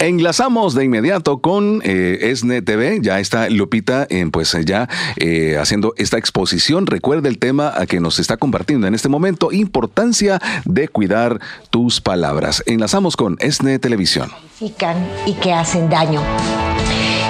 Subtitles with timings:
[0.00, 3.00] Enlazamos de inmediato con eh, ESNE TV.
[3.02, 6.86] Ya está Lupita, pues ya eh, haciendo esta exposición.
[6.86, 12.00] Recuerda el tema a que nos está compartiendo en este momento: importancia de cuidar tus
[12.00, 12.62] palabras.
[12.64, 14.30] Enlazamos con ESNE Televisión.
[14.58, 16.22] Y que hacen daño.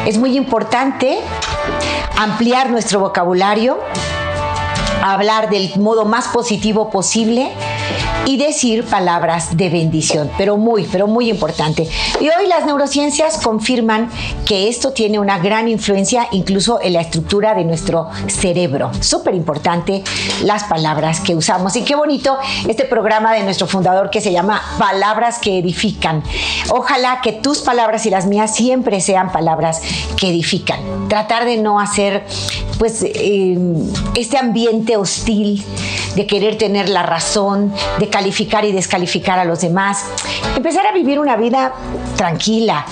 [0.06, 1.18] Es muy importante
[2.16, 3.80] ampliar nuestro vocabulario,
[5.02, 7.50] hablar del modo más positivo posible
[8.26, 11.88] y decir palabras de bendición, pero muy, pero muy importante.
[12.20, 14.10] Y hoy las neurociencias confirman
[14.44, 18.90] que esto tiene una gran influencia incluso en la estructura de nuestro cerebro.
[19.00, 20.02] Súper importante
[20.44, 21.76] las palabras que usamos.
[21.76, 26.22] Y qué bonito este programa de nuestro fundador que se llama Palabras que edifican.
[26.70, 29.80] Ojalá que tus palabras y las mías siempre sean palabras
[30.16, 31.08] que edifican.
[31.08, 32.24] Tratar de no hacer
[32.78, 33.58] pues eh,
[34.14, 35.64] este ambiente hostil
[36.16, 40.04] de querer tener la razón, de calificar y descalificar a los demás.
[40.56, 41.72] Empezar a vivir una vida
[42.16, 42.84] tranquila,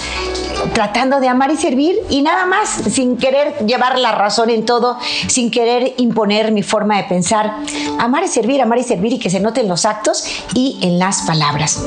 [0.72, 4.98] tratando de amar y servir y nada más, sin querer llevar la razón en todo,
[5.27, 7.56] sin querer imponer mi forma de pensar.
[7.98, 10.24] Amar y servir, amar y servir y que se note en los actos
[10.55, 11.84] y en las palabras.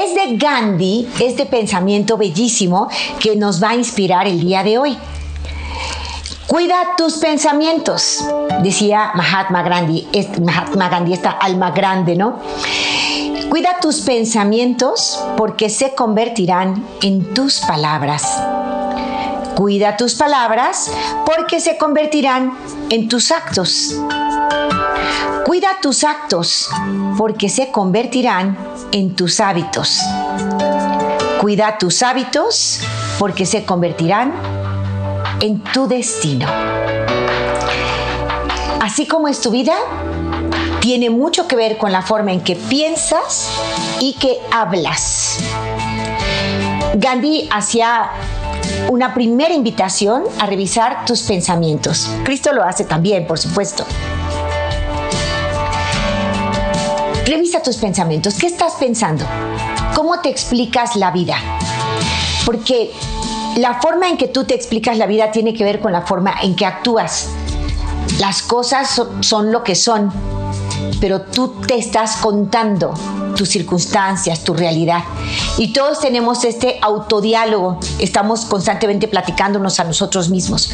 [0.00, 2.88] Es de Gandhi este pensamiento bellísimo
[3.18, 4.98] que nos va a inspirar el día de hoy.
[6.50, 8.24] Cuida tus pensamientos,
[8.64, 10.08] decía Mahatma Gandhi,
[10.42, 12.40] Mahatma Gandhi, esta alma grande, ¿no?
[13.48, 18.24] Cuida tus pensamientos porque se convertirán en tus palabras.
[19.54, 20.90] Cuida tus palabras
[21.24, 22.58] porque se convertirán
[22.88, 23.94] en tus actos.
[25.46, 26.68] Cuida tus actos
[27.16, 28.58] porque se convertirán
[28.90, 30.00] en tus hábitos.
[31.40, 32.80] Cuida tus hábitos
[33.20, 34.49] porque se convertirán
[35.40, 36.46] en tu destino.
[38.80, 39.74] Así como es tu vida,
[40.80, 43.50] tiene mucho que ver con la forma en que piensas
[44.00, 45.38] y que hablas.
[46.94, 48.10] Gandhi hacía
[48.88, 52.10] una primera invitación a revisar tus pensamientos.
[52.24, 53.84] Cristo lo hace también, por supuesto.
[57.26, 58.34] Revisa tus pensamientos.
[58.34, 59.24] ¿Qué estás pensando?
[59.94, 61.36] ¿Cómo te explicas la vida?
[62.44, 62.92] Porque
[63.56, 66.34] la forma en que tú te explicas la vida tiene que ver con la forma
[66.42, 67.28] en que actúas.
[68.18, 70.12] Las cosas son, lo que son,
[71.00, 72.94] pero tú te estás contando
[73.36, 75.02] tus circunstancias, tu realidad.
[75.56, 80.70] Y todos tenemos este autodiálogo, estamos constantemente platicándonos a nosotros mismos.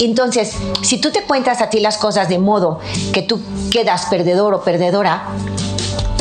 [0.00, 2.80] Entonces, si tú te cuentas a ti las cosas de modo
[3.12, 5.28] que tú quedas perdedor o perdedora,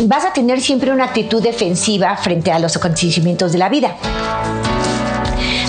[0.03, 3.98] vas a tener siempre una actitud defensiva frente a los acontecimientos de la vida.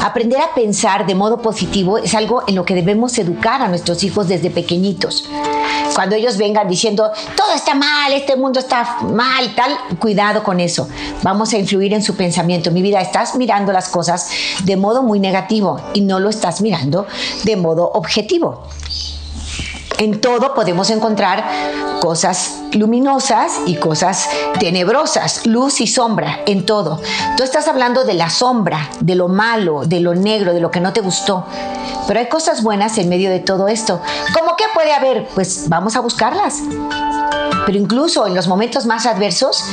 [0.05, 4.05] Aprender a pensar de modo positivo es algo en lo que debemos educar a nuestros
[4.05, 5.25] hijos desde pequeñitos.
[5.95, 10.91] Cuando ellos vengan diciendo, todo está mal, este mundo está mal, tal, cuidado con eso.
[11.23, 12.71] Vamos a influir en su pensamiento.
[12.71, 14.29] Mi vida, estás mirando las cosas
[14.65, 17.07] de modo muy negativo y no lo estás mirando
[17.45, 18.69] de modo objetivo.
[19.99, 21.45] En todo podemos encontrar
[22.01, 24.29] cosas luminosas y cosas
[24.59, 27.01] tenebrosas, luz y sombra, en todo.
[27.37, 30.81] Tú estás hablando de la sombra, de lo malo, de lo negro, de lo que
[30.81, 31.47] no te gustó.
[32.07, 34.01] Pero hay cosas buenas en medio de todo esto.
[34.39, 35.29] ¿Cómo qué puede haber?
[35.35, 36.61] Pues vamos a buscarlas.
[37.65, 39.65] Pero incluso en los momentos más adversos,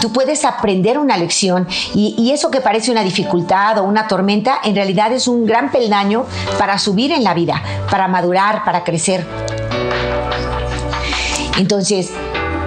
[0.00, 4.58] tú puedes aprender una lección y, y, eso que parece una dificultad o una tormenta,
[4.64, 6.24] en realidad es un gran peldaño
[6.58, 9.24] para subir en la vida, para madurar, para crecer.
[11.58, 12.10] Entonces,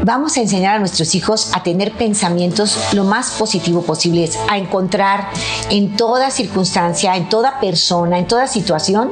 [0.04, 5.30] vamos a enseñar a nuestros hijos a tener pensamientos lo más positivo posibles, a encontrar
[5.70, 9.12] en toda circunstancia, en toda persona, en toda situación,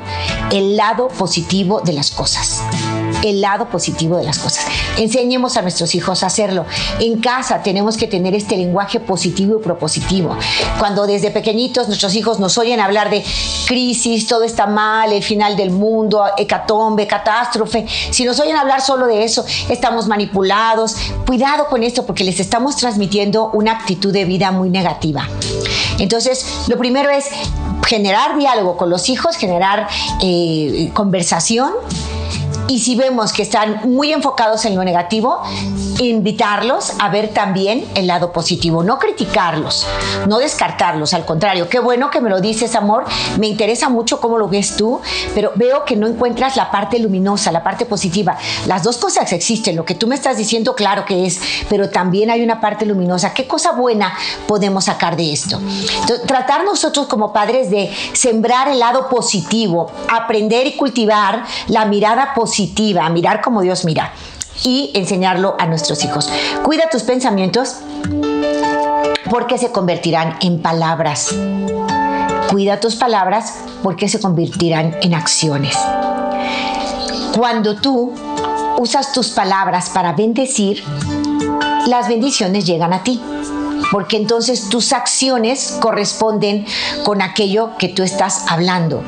[0.52, 2.62] el lado positivo de las cosas
[3.24, 4.66] el lado positivo de las cosas.
[4.98, 6.66] Enseñemos a nuestros hijos a hacerlo.
[7.00, 10.36] En casa tenemos que tener este lenguaje positivo y propositivo.
[10.80, 13.24] Cuando desde pequeñitos nuestros hijos nos oyen hablar de
[13.68, 19.08] crisis, todo está mal, el final del mundo, hecatombe, catástrofe, si nos oyen hablar solo
[19.08, 20.96] de eso, estamos manipulados.
[21.26, 25.28] Cuidado con esto porque les estamos transmitiendo una actitud de vida muy negativa.
[26.00, 27.26] Entonces, lo primero es
[27.86, 29.88] generar diálogo con los hijos, generar
[30.22, 31.72] eh, conversación
[32.68, 35.42] y si vemos que están muy enfocados en lo negativo,
[36.00, 39.88] invitarlos a ver también el lado positivo, no criticarlos,
[40.28, 43.06] no descartarlos, al contrario, qué bueno que me lo dices, amor,
[43.40, 45.02] me interesa mucho cómo lo ves tú,
[45.34, 48.38] pero veo que no encuentras la parte luminosa, la parte positiva.
[48.66, 51.40] Las dos cosas existen, lo que tú me estás diciendo, claro que es,
[51.70, 53.34] pero también hay una parte luminosa.
[53.34, 54.14] ¿Qué cosa buena
[54.48, 55.60] podemos sacar de esto?
[56.26, 62.57] tratar nosotros como padres de sembrar el lado positivo, aprender y cultivar la mirada positiva,
[63.12, 64.14] mirar como Dios mira
[64.64, 66.30] y enseñarlo a nuestros hijos.
[66.64, 67.78] Cuida tus pensamientos
[69.30, 71.36] porque se convertirán en palabras.
[72.50, 75.78] Cuida tus palabras porque se convertirán en acciones.
[77.36, 78.14] Cuando tú
[78.80, 80.84] usas tus palabras para bendecir,
[81.88, 83.22] las bendiciones llegan a ti
[83.92, 86.66] porque entonces tus acciones corresponden
[87.04, 89.04] con aquello que tú estás hablando.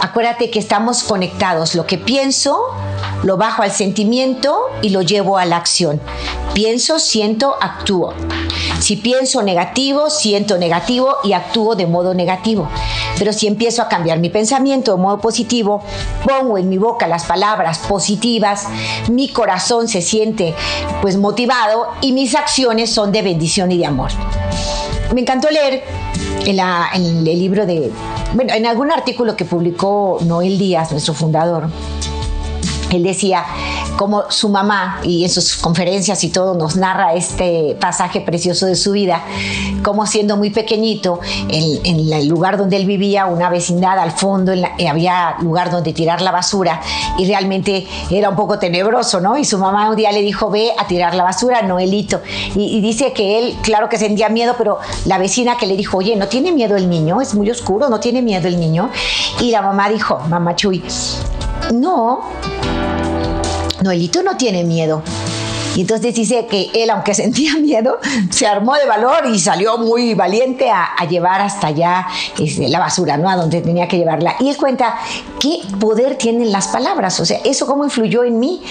[0.00, 1.74] Acuérdate que estamos conectados.
[1.74, 2.60] Lo que pienso,
[3.22, 6.00] lo bajo al sentimiento y lo llevo a la acción.
[6.52, 8.14] Pienso, siento, actúo.
[8.80, 12.68] Si pienso negativo, siento negativo y actúo de modo negativo.
[13.18, 15.82] Pero si empiezo a cambiar mi pensamiento de modo positivo,
[16.24, 18.66] pongo en mi boca las palabras positivas,
[19.08, 20.54] mi corazón se siente
[21.00, 24.03] pues motivado y mis acciones son de bendición y de amor.
[25.12, 25.84] Me encantó leer
[26.46, 27.90] el libro de,
[28.34, 31.68] bueno, en algún artículo que publicó Noel Díaz, nuestro fundador,
[32.90, 33.44] él decía
[33.96, 38.74] como su mamá, y en sus conferencias y todo, nos narra este pasaje precioso de
[38.74, 39.22] su vida,
[39.82, 44.88] como siendo muy pequeñito, en, el lugar donde él vivía, una vecindad al fondo, eh,
[44.88, 46.80] había lugar donde tirar la basura,
[47.18, 49.38] y realmente era un poco tenebroso, ¿no?
[49.38, 52.20] Y su mamá un día le dijo, ve a tirar la basura, Noelito.
[52.54, 55.98] Y, y dice que él, claro que sentía miedo, pero la vecina que le dijo,
[55.98, 57.20] oye, ¿no tiene miedo el niño?
[57.20, 58.90] Es muy oscuro, ¿no tiene miedo el niño?
[59.40, 60.82] Y la mamá dijo, mamá Chuy,
[61.72, 62.22] no,
[63.82, 65.02] Noelito no tiene miedo.
[65.76, 67.98] Y entonces dice que él, aunque sentía miedo,
[68.30, 72.06] se armó de valor y salió muy valiente a, llevar hasta allá
[72.38, 73.28] este, la basura, ¿no?
[73.28, 74.36] A donde tenía que llevarla.
[74.40, 74.96] Y él cuenta
[75.38, 78.62] qué poder tienen las palabras, o sea, eso cómo influyó en mí.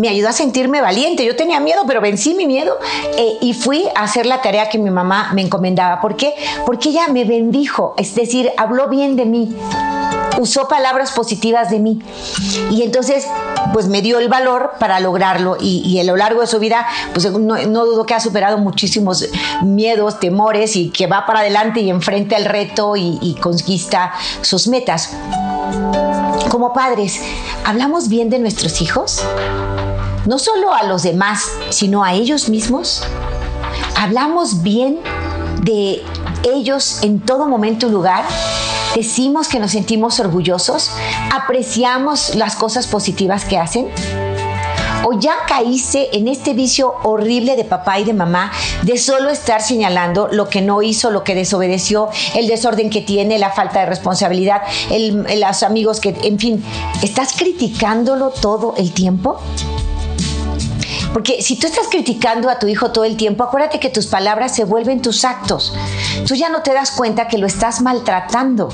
[0.00, 1.26] Me ayudó a sentirme valiente.
[1.26, 2.78] Yo tenía miedo, pero vencí mi miedo
[3.18, 6.00] eh, y fui a hacer la tarea que mi mamá me encomendaba.
[6.00, 6.34] ¿Por qué?
[6.64, 9.54] Porque ella me bendijo, es decir, habló bien de mí
[10.38, 12.00] usó palabras positivas de mí.
[12.70, 13.26] Y entonces,
[13.74, 17.30] pues me dio el valor para lograrlo y, a lo largo de su vida, pues
[17.30, 19.28] no, dudo que ha superado muchísimos
[19.62, 24.66] miedos, temores y que va para adelante y enfrenta el reto y, y conquista sus
[24.66, 25.10] metas.
[26.48, 27.20] Como padres,
[27.64, 29.22] ¿hablamos bien de nuestros hijos?
[30.26, 33.02] No solo a los demás, sino a ellos mismos.
[33.96, 35.00] ¿Hablamos bien
[35.62, 36.02] de
[36.44, 38.24] ellos en todo momento y lugar?
[38.94, 40.90] decimos que nos sentimos orgullosos,
[41.34, 43.88] apreciamos las cosas positivas que hacen.
[45.02, 48.52] ¿O ya caíste en este vicio horrible de papá y de mamá
[48.82, 53.38] de solo estar señalando lo que no hizo, lo que desobedeció, el desorden que tiene,
[53.38, 56.62] la falta de responsabilidad, los amigos que, en fin,
[57.02, 59.40] ¿estás criticándolo todo el tiempo?
[61.12, 64.54] Porque si tú estás criticando a tu hijo todo el tiempo, acuérdate que tus palabras
[64.54, 65.74] se vuelven tus actos.
[66.26, 68.68] Tú ya no te das cuenta que lo estás maltratando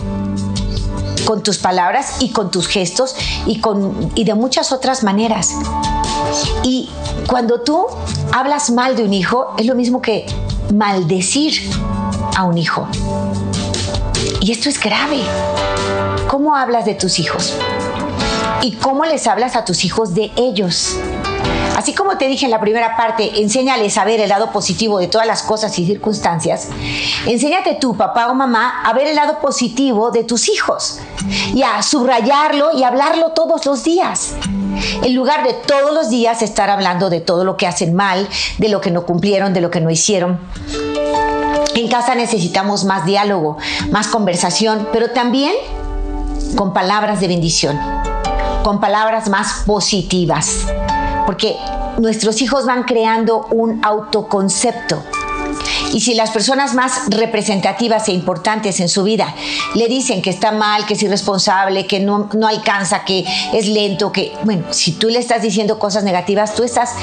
[1.25, 3.17] con tus palabras y con tus gestos
[3.47, 5.53] y, con, y de muchas otras maneras.
[6.63, 6.89] Y
[7.27, 7.87] cuando tú
[8.33, 10.27] hablas mal de un hijo, es lo mismo que
[10.75, 11.71] maldecir
[12.37, 12.87] a un hijo.
[14.41, 15.21] Y esto es grave.
[16.29, 17.55] ¿Cómo hablas de tus hijos?
[18.63, 20.97] ¿Y cómo les hablas a tus hijos de ellos?
[21.77, 25.09] Así como te dije en la primera parte, enséñales a ver el lado positivo de
[25.09, 26.69] todas las cosas y circunstancias,
[27.27, 31.01] enséñate tú, papá o mamá, a ver el lado positivo de tus hijos
[31.55, 34.37] y a subrayarlo y hablarlo todos los días.
[35.03, 38.71] En lugar de todos los días estar hablando de todo lo que hacen mal, de
[38.71, 40.41] lo que no cumplieron, de lo que no hicieron.
[41.75, 43.59] En casa necesitamos más diálogo,
[43.91, 45.53] más conversación, pero también
[46.57, 47.79] con palabras de bendición,
[48.63, 50.65] con palabras más positivas
[51.27, 51.57] porque
[51.99, 55.03] nuestros hijos van creando un autoconcepto.
[55.93, 59.35] Y si las personas más representativas e importantes en su vida
[59.75, 64.13] le dicen que está mal, que es irresponsable, que no, no, alcanza, que es lento,
[64.13, 66.95] que, bueno, si tú le estás diciendo cosas negativas, tú estás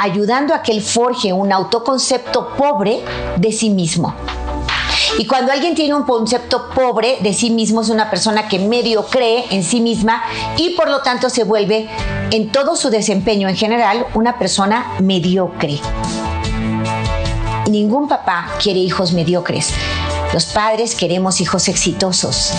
[0.00, 3.02] ayudando a que él forje un autoconcepto pobre
[3.36, 4.14] de sí mismo.
[5.16, 9.06] Y cuando alguien tiene un concepto pobre de sí mismo, es una persona que medio
[9.06, 10.22] cree en sí misma
[10.56, 11.88] y por lo tanto se vuelve
[12.30, 15.80] en todo su desempeño en general una persona mediocre.
[17.68, 19.70] Ningún papá quiere hijos mediocres.
[20.32, 22.52] Los padres queremos hijos exitosos,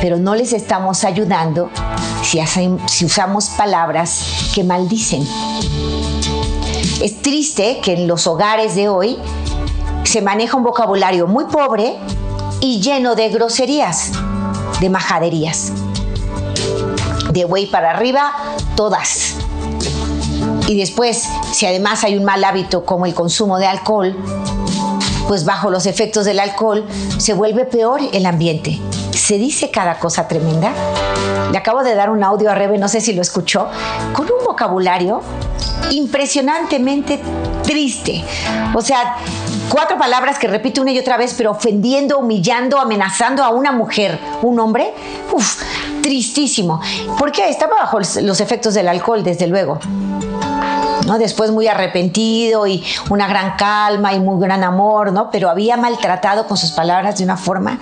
[0.00, 1.70] pero no les estamos ayudando
[2.22, 2.40] si,
[2.86, 5.26] si usamos palabras que maldicen.
[7.02, 9.18] Es triste que en los hogares de hoy
[10.08, 11.98] se maneja un vocabulario muy pobre
[12.60, 14.12] y lleno de groserías,
[14.80, 15.70] de majaderías.
[17.30, 18.32] De güey para arriba,
[18.74, 19.34] todas.
[20.66, 24.16] Y después, si además hay un mal hábito como el consumo de alcohol,
[25.28, 26.86] pues bajo los efectos del alcohol
[27.18, 28.80] se vuelve peor el ambiente.
[29.10, 30.72] Se dice cada cosa tremenda.
[31.52, 33.68] Le acabo de dar un audio a Rebe, no sé si lo escuchó,
[34.14, 35.20] con un vocabulario
[35.90, 37.20] impresionantemente
[37.62, 38.24] triste.
[38.74, 39.16] O sea,
[39.68, 44.18] cuatro palabras que repite una y otra vez, pero ofendiendo, humillando, amenazando a una mujer,
[44.42, 44.92] un hombre.
[45.32, 45.62] Uf,
[46.02, 46.80] tristísimo.
[47.18, 47.48] ¿Por qué?
[47.48, 49.78] Estaba bajo los efectos del alcohol, desde luego.
[51.06, 51.18] ¿no?
[51.18, 55.30] Después muy arrepentido y una gran calma y muy gran amor, ¿no?
[55.30, 57.78] Pero había maltratado con sus palabras de una forma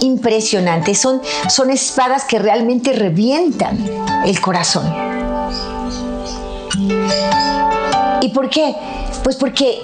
[0.00, 0.94] impresionante.
[0.94, 3.78] Son, son espadas que realmente revientan
[4.24, 5.31] el corazón.
[8.20, 8.74] ¿Y por qué?
[9.24, 9.82] Pues porque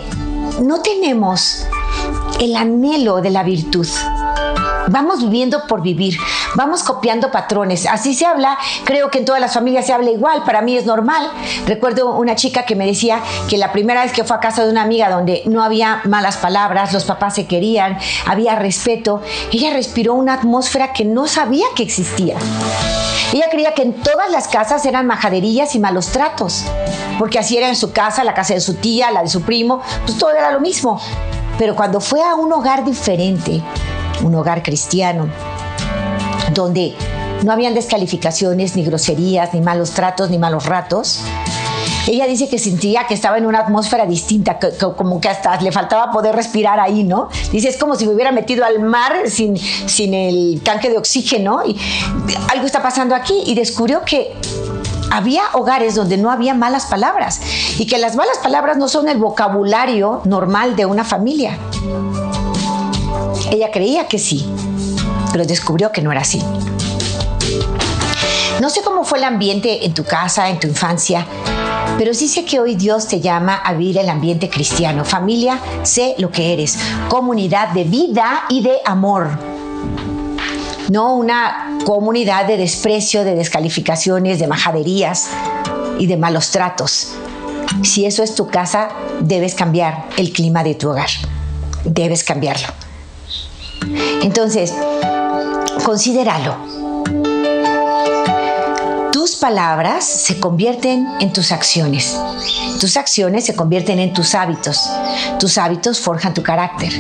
[0.63, 1.67] no tenemos
[2.41, 3.87] el anhelo de la virtud.
[4.91, 6.19] Vamos viviendo por vivir,
[6.55, 7.87] vamos copiando patrones.
[7.87, 10.87] Así se habla, creo que en todas las familias se habla igual, para mí es
[10.87, 11.31] normal.
[11.67, 14.71] Recuerdo una chica que me decía que la primera vez que fue a casa de
[14.71, 20.15] una amiga donde no había malas palabras, los papás se querían, había respeto, ella respiró
[20.15, 22.37] una atmósfera que no sabía que existía.
[23.33, 26.65] Ella creía que en todas las casas eran majaderillas y malos tratos,
[27.19, 29.83] porque así era en su casa, la casa de su tía, la de su primo,
[30.07, 30.99] pues todo era lo mismo.
[31.59, 33.63] Pero cuando fue a un hogar diferente,
[34.23, 35.29] un hogar cristiano,
[36.55, 36.95] donde
[37.43, 41.21] no habían descalificaciones, ni groserías, ni malos tratos, ni malos ratos.
[42.07, 44.59] Ella dice que sentía que estaba en una atmósfera distinta,
[44.97, 47.29] como que hasta le faltaba poder respirar ahí, ¿no?
[47.53, 51.61] Dice, es como si me hubiera metido al mar sin, sin el tanque de oxígeno
[51.67, 51.79] y
[52.51, 54.35] algo está pasando aquí y descubrió que
[55.11, 57.41] había hogares donde no había malas palabras
[57.79, 61.59] y que las malas palabras no son el vocabulario normal de una familia.
[63.51, 64.45] Ella creía que sí,
[65.33, 66.43] pero descubrió que no era así.
[68.61, 71.27] No sé cómo fue el ambiente en tu casa, en tu infancia,
[71.97, 75.05] pero sí sé que hoy Dios te llama a vivir el ambiente cristiano.
[75.05, 76.79] Familia, sé lo que eres.
[77.09, 79.31] Comunidad de vida y de amor.
[80.91, 85.29] No una comunidad de desprecio, de descalificaciones, de majaderías
[85.99, 87.15] y de malos tratos.
[87.83, 88.89] Si eso es tu casa,
[89.21, 91.11] debes cambiar el clima de tu hogar.
[91.85, 92.78] Debes cambiarlo.
[94.23, 94.73] Entonces,
[95.85, 96.57] considéralo.
[99.13, 102.17] Tus palabras se convierten en tus acciones.
[102.81, 104.89] Tus acciones se convierten en tus hábitos.
[105.39, 106.93] Tus hábitos forjan tu carácter.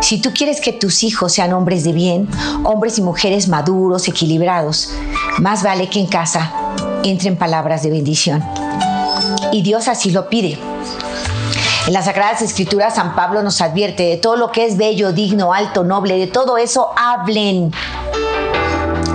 [0.00, 2.28] Si tú quieres que tus hijos sean hombres de bien,
[2.64, 4.90] hombres y mujeres maduros, equilibrados,
[5.38, 6.52] más vale que en casa
[7.04, 8.44] entren palabras de bendición.
[9.52, 10.58] Y Dios así lo pide.
[11.88, 15.54] En las Sagradas Escrituras San Pablo nos advierte de todo lo que es bello, digno,
[15.54, 17.72] alto, noble, de todo eso hablen.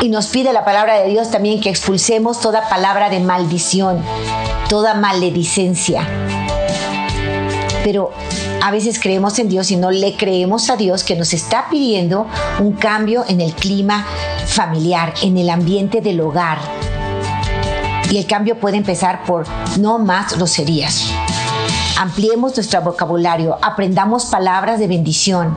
[0.02, 4.04] Y nos pide la palabra de Dios también que expulsemos toda palabra de maldición,
[4.70, 6.02] toda maledicencia.
[7.84, 8.12] Pero
[8.64, 12.26] a veces creemos en Dios y no le creemos a Dios que nos está pidiendo
[12.60, 14.04] un cambio en el clima
[14.48, 16.58] familiar, en el ambiente del hogar.
[18.10, 19.46] Y el cambio puede empezar por
[19.78, 21.14] no más groserías
[21.98, 25.56] ampliemos nuestro vocabulario, aprendamos palabras de bendición.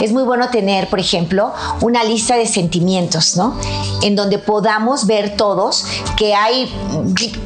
[0.00, 3.58] Es muy bueno tener, por ejemplo, una lista de sentimientos, ¿no?
[4.02, 5.86] En donde podamos ver todos
[6.16, 6.70] que hay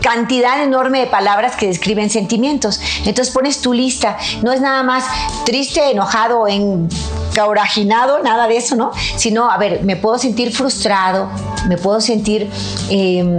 [0.02, 2.80] cantidad enorme de palabras que describen sentimientos.
[3.04, 5.04] Entonces pones tu lista, no es nada más
[5.44, 8.90] triste, enojado, encaurajinado, nada de eso, ¿no?
[9.16, 11.28] Sino, a ver, me puedo sentir frustrado,
[11.68, 12.50] me puedo sentir
[12.88, 13.38] em,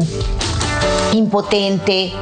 [1.12, 2.14] impotente,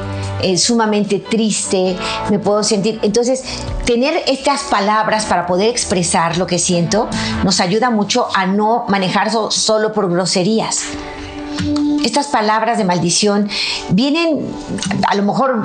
[0.42, 1.96] eh, sumamente triste,
[2.30, 2.98] me puedo sentir.
[3.02, 3.42] Entonces,
[3.84, 7.08] tener estas palabras para poder expresar lo que siento
[7.44, 10.84] nos ayuda mucho a no manejar solo por groserías.
[12.04, 13.48] Estas palabras de maldición
[13.90, 14.46] vienen
[15.06, 15.64] a lo mejor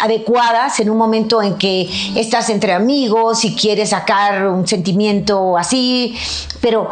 [0.00, 6.16] adecuadas en un momento en que estás entre amigos y quieres sacar un sentimiento así,
[6.60, 6.90] pero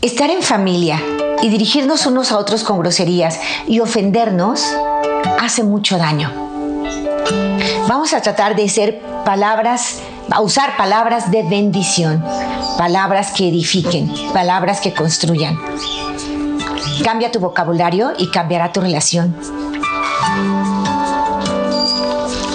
[0.00, 1.00] estar en familia
[1.42, 4.64] y dirigirnos unos a otros con groserías y ofendernos
[5.42, 6.30] hace mucho daño.
[7.88, 9.98] Vamos a tratar de ser palabras,
[10.30, 12.24] a usar palabras de bendición,
[12.78, 15.58] palabras que edifiquen, palabras que construyan.
[17.04, 19.36] Cambia tu vocabulario y cambiará tu relación.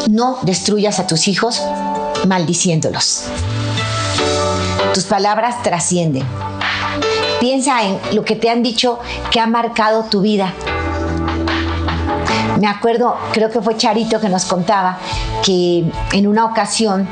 [0.09, 1.61] No destruyas a tus hijos
[2.25, 3.25] maldiciéndolos.
[4.93, 6.23] Tus palabras trascienden.
[7.41, 10.53] Piensa en lo que te han dicho que ha marcado tu vida
[12.59, 14.97] Me acuerdo, creo que fue Charito que nos contaba
[15.43, 17.07] que en una ocasión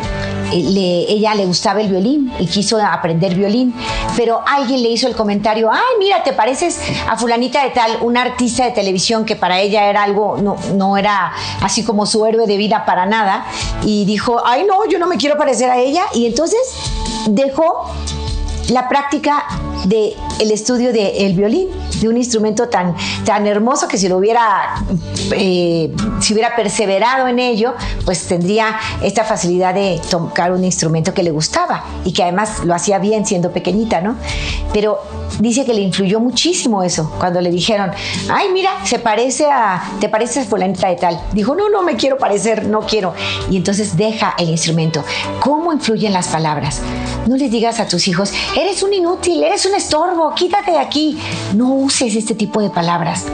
[0.51, 3.73] eh, ella le gustaba el violín y quiso aprender violín,
[4.15, 8.21] pero alguien le hizo el comentario, ay, mira, te pareces a fulanita de tal, una
[8.21, 12.47] artista de televisión que para ella era algo, no, no era así como su héroe
[12.47, 13.45] de vida para nada,
[13.83, 16.59] y dijo, ay, no, yo no me quiero parecer a ella, y entonces
[17.27, 17.91] dejó
[18.69, 19.45] la práctica
[19.85, 24.83] del el estudio del violín, de un instrumento tan, tan hermoso que si lo hubiera,
[25.31, 27.73] eh, si hubiera perseverado en ello,
[28.03, 32.73] pues tendría esta facilidad de tocar un instrumento que le gustaba y que además lo
[32.73, 34.15] hacía bien siendo pequeñita, ¿no?
[34.73, 34.99] Pero
[35.39, 37.91] dice que le influyó muchísimo eso cuando le dijeron,
[38.29, 41.21] ay, mira, se parece a, te pareces fulanita de tal.
[41.33, 43.13] Dijo, no, no me quiero parecer, no quiero.
[43.49, 45.03] Y entonces deja el instrumento.
[45.39, 46.81] ¿Cómo influyen las palabras?
[47.27, 51.17] No les digas a tus hijos, eres un inútil, eres un estorbo, quítate de aquí.
[51.53, 53.25] No uses este tipo de palabras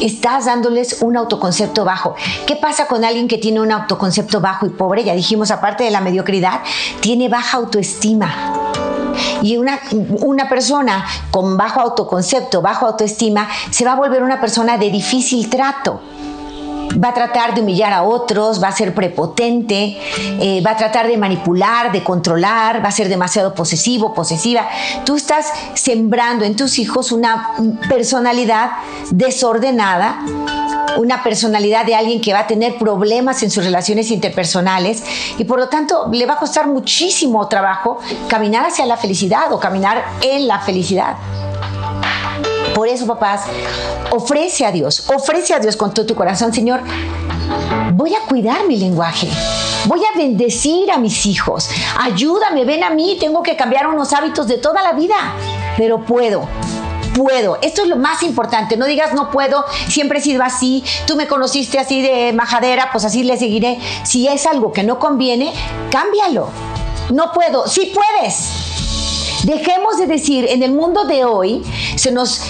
[0.00, 2.14] estás dándoles un autoconcepto bajo.
[2.46, 5.04] ¿Qué pasa con alguien que tiene un autoconcepto bajo y pobre?
[5.04, 6.60] Ya dijimos, aparte de la mediocridad,
[7.00, 8.52] tiene baja autoestima.
[9.42, 9.78] Y una,
[10.20, 15.48] una persona con bajo autoconcepto, bajo autoestima, se va a volver una persona de difícil
[15.48, 16.00] trato
[17.02, 19.98] va a tratar de humillar a otros, va a ser prepotente,
[20.40, 24.68] eh, va a tratar de manipular, de controlar, va a ser demasiado posesivo, posesiva.
[25.04, 27.52] Tú estás sembrando en tus hijos una
[27.88, 28.70] personalidad
[29.10, 30.18] desordenada
[30.98, 35.02] una personalidad de alguien que va a tener problemas en sus relaciones interpersonales
[35.38, 39.58] y por lo tanto le va a costar muchísimo trabajo caminar hacia la felicidad o
[39.58, 41.16] caminar en la felicidad.
[42.74, 43.42] Por eso, papás,
[44.10, 46.80] ofrece a Dios, ofrece a Dios con todo tu corazón, Señor,
[47.92, 49.28] voy a cuidar mi lenguaje.
[49.86, 51.68] Voy a bendecir a mis hijos.
[52.00, 53.16] Ayúdame, ven a mí.
[53.18, 55.16] Tengo que cambiar unos hábitos de toda la vida.
[55.76, 56.48] Pero puedo,
[57.14, 57.58] puedo.
[57.62, 58.76] Esto es lo más importante.
[58.76, 63.04] No digas no puedo, siempre he sido así, tú me conociste así de majadera, pues
[63.04, 63.78] así le seguiré.
[64.04, 65.52] Si es algo que no conviene,
[65.90, 66.48] cámbialo.
[67.10, 68.71] No puedo, sí puedes.
[69.44, 71.62] Dejemos de decir, en el mundo de hoy
[71.96, 72.42] se nos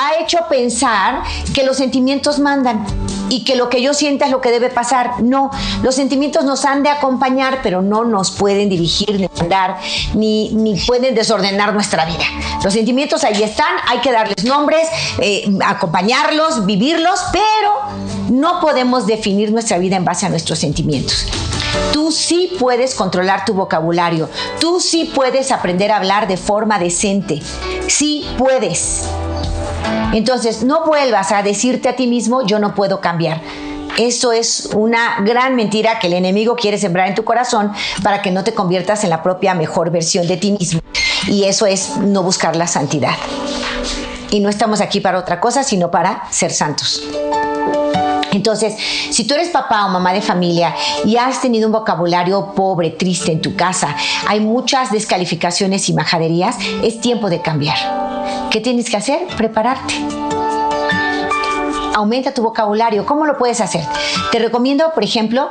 [0.00, 1.22] ha hecho pensar
[1.54, 2.84] que los sentimientos mandan
[3.28, 5.22] y que lo que yo sienta es lo que debe pasar.
[5.22, 5.50] No,
[5.82, 9.78] los sentimientos nos han de acompañar, pero no nos pueden dirigir, ni mandar,
[10.14, 12.24] ni, ni pueden desordenar nuestra vida.
[12.62, 17.72] Los sentimientos ahí están, hay que darles nombres, eh, acompañarlos, vivirlos, pero
[18.30, 21.26] no podemos definir nuestra vida en base a nuestros sentimientos.
[21.92, 24.28] Tú sí puedes controlar tu vocabulario.
[24.60, 27.40] Tú sí puedes aprender a hablar de forma decente.
[27.86, 29.04] Sí puedes.
[30.12, 33.40] Entonces, no vuelvas a decirte a ti mismo, yo no puedo cambiar.
[33.98, 38.30] Eso es una gran mentira que el enemigo quiere sembrar en tu corazón para que
[38.30, 40.80] no te conviertas en la propia mejor versión de ti mismo.
[41.26, 43.14] Y eso es no buscar la santidad.
[44.30, 47.02] Y no estamos aquí para otra cosa, sino para ser santos.
[48.32, 48.74] Entonces,
[49.10, 53.30] si tú eres papá o mamá de familia y has tenido un vocabulario pobre, triste
[53.30, 53.94] en tu casa,
[54.26, 57.76] hay muchas descalificaciones y majaderías, es tiempo de cambiar.
[58.50, 59.26] ¿Qué tienes que hacer?
[59.36, 59.94] Prepararte.
[61.94, 63.04] Aumenta tu vocabulario.
[63.04, 63.84] ¿Cómo lo puedes hacer?
[64.30, 65.50] Te recomiendo, por ejemplo,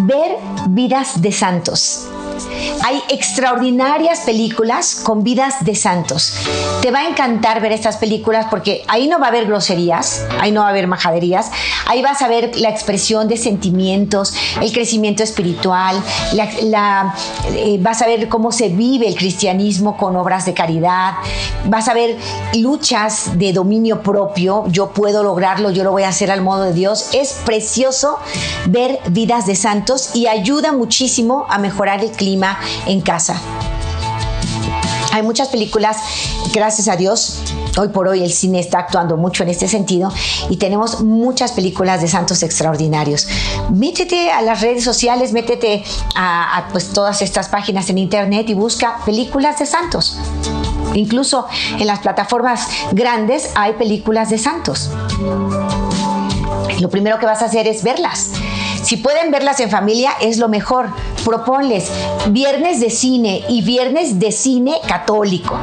[0.00, 0.36] ver
[0.68, 2.08] vidas de santos.
[2.82, 6.34] Hay extraordinarias películas con vidas de santos.
[6.82, 10.50] Te va a encantar ver estas películas porque ahí no va a haber groserías, ahí
[10.50, 11.50] no va a haber majaderías,
[11.86, 18.28] ahí vas a ver la expresión de sentimientos, el crecimiento espiritual, eh, vas a ver
[18.28, 21.14] cómo se vive el cristianismo con obras de caridad,
[21.66, 22.16] vas a ver
[22.54, 26.72] luchas de dominio propio, yo puedo lograrlo, yo lo voy a hacer al modo de
[26.72, 27.10] Dios.
[27.12, 28.18] Es precioso
[28.66, 32.49] ver vidas de santos y ayuda muchísimo a mejorar el clima
[32.86, 33.40] en casa.
[35.12, 35.96] Hay muchas películas,
[36.52, 37.40] gracias a Dios,
[37.76, 40.12] hoy por hoy el cine está actuando mucho en este sentido
[40.48, 43.26] y tenemos muchas películas de santos extraordinarios.
[43.70, 45.82] Métete a las redes sociales, métete
[46.14, 50.16] a, pues, todas estas páginas en internet y busca películas de santos.
[50.94, 51.46] Incluso
[51.78, 54.90] en las plataformas grandes hay películas de santos.
[56.78, 58.30] Lo primero que vas a hacer es verlas
[58.82, 60.88] si pueden verlas en familia, es lo mejor.
[61.24, 61.90] Proponles
[62.28, 65.58] viernes de cine y viernes de cine católico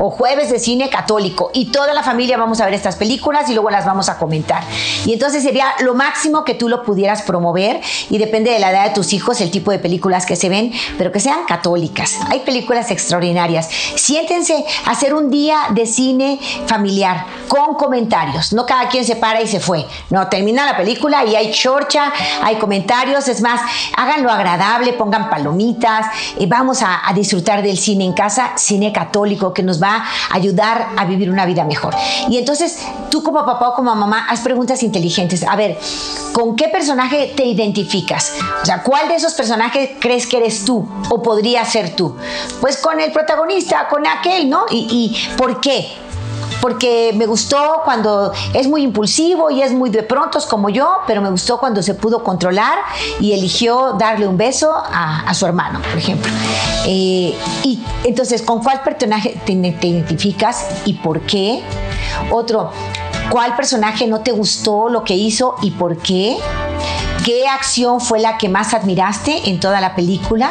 [0.00, 3.52] o jueves de cine católico y toda la familia vamos a ver estas películas y
[3.52, 4.64] luego las vamos a comentar.
[5.04, 8.84] Y entonces sería lo máximo que tú lo pudieras promover y depende de la edad
[8.88, 12.18] de tus hijos el tipo de películas que se ven, pero que sean católicas.
[12.30, 13.68] Hay películas extraordinarias.
[13.94, 18.54] Siéntense hacer un día de cine familiar con comentarios.
[18.54, 19.86] No cada quien se para y se fue.
[20.08, 22.10] No, termina la película y hay chorcha,
[22.42, 23.28] hay comentarios.
[23.28, 23.60] Es más,
[23.96, 26.06] háganlo agradable, pongan palomitas.
[26.38, 29.89] y vamos a disfrutar del cine en casa, cine católico que nos va
[30.30, 31.94] ayudar a vivir una vida mejor.
[32.28, 32.78] Y entonces
[33.10, 35.42] tú como papá o como mamá haz preguntas inteligentes.
[35.42, 35.78] A ver,
[36.32, 38.32] ¿con qué personaje te identificas?
[38.62, 42.16] O sea, ¿cuál de esos personajes crees que eres tú o podría ser tú?
[42.60, 44.64] Pues con el protagonista, con aquel, ¿no?
[44.70, 45.88] ¿Y, y por qué?
[46.60, 51.20] Porque me gustó cuando es muy impulsivo y es muy de prontos como yo, pero
[51.22, 52.78] me gustó cuando se pudo controlar
[53.20, 56.30] y eligió darle un beso a, su hermano, por ejemplo.
[56.86, 61.62] Eh, y entonces, ¿con cuál personaje te, te identificas y por qué?
[62.30, 62.70] Otro,
[63.30, 66.36] ¿cuál personaje no te gustó lo que hizo y por qué?
[67.24, 70.50] ¿Qué acción fue la que más admiraste en toda la película?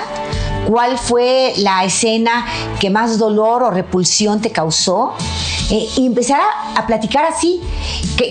[0.67, 2.45] ¿Cuál fue la escena
[2.79, 5.15] que más dolor o repulsión te causó?
[5.69, 6.41] Eh, y empezar
[6.75, 7.61] a, platicar así.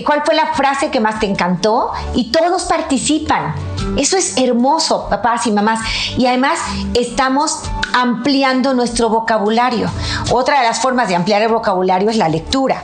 [0.05, 1.91] ¿Cuál fue la frase que más te encantó?
[2.13, 3.55] Y todos participan.
[3.97, 5.79] Eso es hermoso, papás y mamás.
[6.17, 6.59] Y además
[6.93, 7.59] estamos
[7.93, 9.89] ampliando nuestro vocabulario.
[10.31, 12.83] Otra de las formas de ampliar el vocabulario es la lectura.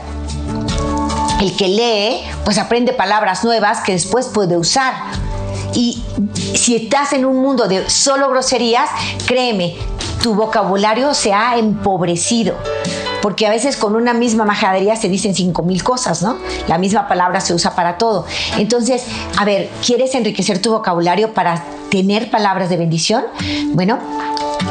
[1.40, 4.94] El que lee, pues aprende palabras nuevas que después puede usar.
[5.74, 6.02] Y
[6.54, 8.88] si estás en un mundo de solo groserías,
[9.26, 9.76] créeme,
[10.22, 12.54] tu vocabulario se ha empobrecido
[13.26, 16.36] porque a veces con una misma majadería se dicen cinco mil cosas, ¿no?
[16.68, 18.24] La misma palabra se usa para todo.
[18.56, 19.02] Entonces,
[19.36, 21.60] a ver, ¿quieres enriquecer tu vocabulario para
[21.90, 23.24] tener palabras de bendición?
[23.72, 23.98] Bueno,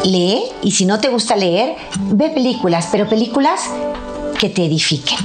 [0.05, 3.59] lee y si no te gusta leer, ve películas, pero películas
[4.39, 5.17] que te edifiquen.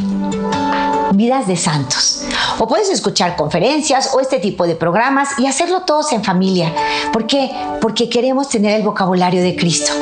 [1.12, 2.24] Vidas de santos.
[2.58, 6.72] O puedes escuchar conferencias o este tipo de programas y hacerlo todos en familia.
[7.12, 7.48] ¿Por qué?
[7.80, 9.92] Porque queremos tener el vocabulario de Cristo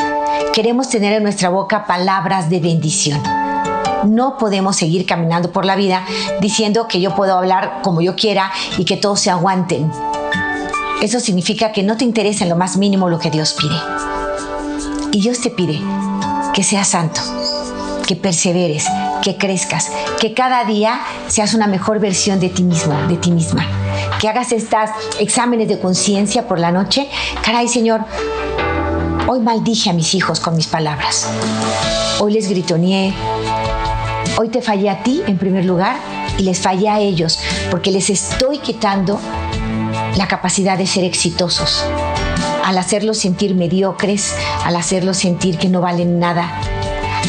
[0.58, 3.22] queremos tener en nuestra boca palabras de bendición.
[4.06, 6.04] No podemos seguir caminando por la vida
[6.40, 9.88] diciendo que yo puedo hablar como yo quiera y que todos se aguanten.
[11.00, 13.76] Eso significa que no te interesa en lo más mínimo lo que Dios pide.
[15.12, 15.80] Y Dios te pide
[16.52, 17.20] que seas santo,
[18.08, 18.84] que perseveres,
[19.22, 23.64] que crezcas, que cada día seas una mejor versión de ti mismo, de ti misma.
[24.20, 24.90] Que hagas estos
[25.20, 27.08] exámenes de conciencia por la noche.
[27.44, 28.00] Caray, Señor,
[29.30, 31.28] Hoy maldije a mis hijos con mis palabras.
[32.18, 33.12] Hoy les gritoneé.
[34.38, 35.96] Hoy te fallé a ti en primer lugar
[36.38, 37.38] y les fallé a ellos
[37.70, 39.20] porque les estoy quitando
[40.16, 41.84] la capacidad de ser exitosos.
[42.64, 46.50] Al hacerlos sentir mediocres, al hacerlos sentir que no valen nada,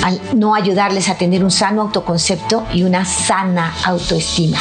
[0.01, 4.57] al no ayudarles a tener un sano autoconcepto y una sana autoestima.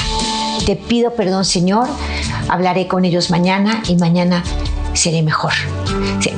[0.67, 1.87] Te pido perdón, Señor.
[2.49, 4.43] Hablaré con ellos mañana y mañana
[4.99, 5.53] seré mejor.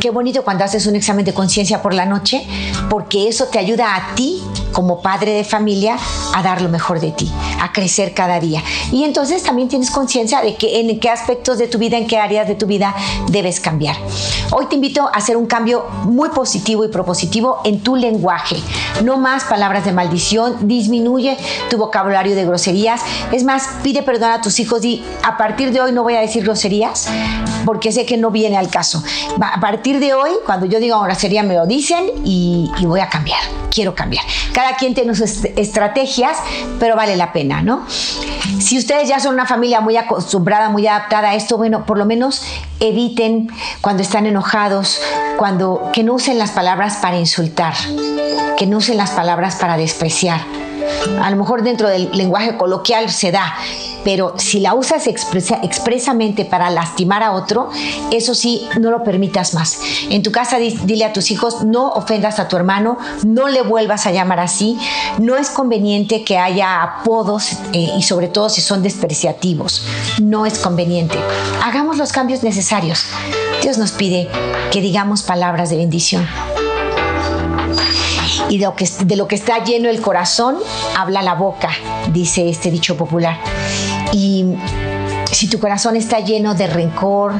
[0.00, 2.46] Qué bonito cuando haces un examen de conciencia por la noche,
[2.88, 4.42] porque eso te ayuda a ti
[4.72, 5.96] como padre de familia
[6.34, 8.62] a dar lo mejor de ti, a crecer cada día.
[8.92, 12.18] Y entonces también tienes conciencia de que en qué aspectos de tu vida, en qué
[12.18, 12.94] áreas de tu vida
[13.28, 13.96] debes cambiar.
[14.52, 18.56] Hoy te invito a hacer un cambio muy positivo y propositivo en tu lenguaje.
[19.02, 21.36] No más palabras de maldición, disminuye
[21.68, 23.00] tu vocabulario de groserías.
[23.32, 26.20] Es más, pide perdón a tus hijos y a partir de hoy no voy a
[26.20, 27.08] decir groserías
[27.64, 29.02] porque sé que no viene al caso.
[29.40, 33.08] A partir de hoy, cuando yo diga grosería, me lo dicen y, y voy a
[33.08, 33.40] cambiar.
[33.70, 34.24] Quiero cambiar.
[34.52, 36.36] Cada quien tiene sus estrategias,
[36.78, 37.86] pero vale la pena, ¿no?
[38.58, 42.04] Si ustedes ya son una familia muy acostumbrada, muy adaptada a esto, bueno, por lo
[42.04, 42.42] menos
[42.80, 43.48] eviten
[43.80, 45.00] cuando están enojados,
[45.36, 47.74] cuando que no usen las palabras para insultar,
[48.56, 50.40] que no usen las palabras para despreciar.
[51.20, 53.54] A lo mejor dentro del lenguaje coloquial se da,
[54.04, 57.70] pero si la usas expresamente para lastimar a otro,
[58.10, 59.78] eso sí, no lo permitas más.
[60.08, 64.06] En tu casa dile a tus hijos, no ofendas a tu hermano, no le vuelvas
[64.06, 64.78] a llamar así,
[65.18, 69.84] no es conveniente que haya apodos eh, y sobre todo si son despreciativos,
[70.20, 71.18] no es conveniente.
[71.62, 73.04] Hagamos los cambios necesarios.
[73.62, 74.28] Dios nos pide
[74.70, 76.26] que digamos palabras de bendición
[78.50, 80.58] y de lo, que, de lo que está lleno el corazón,
[80.98, 81.70] habla la boca,
[82.12, 83.38] dice este dicho popular.
[84.12, 84.44] Y
[85.30, 87.32] si tu corazón está lleno de rencor,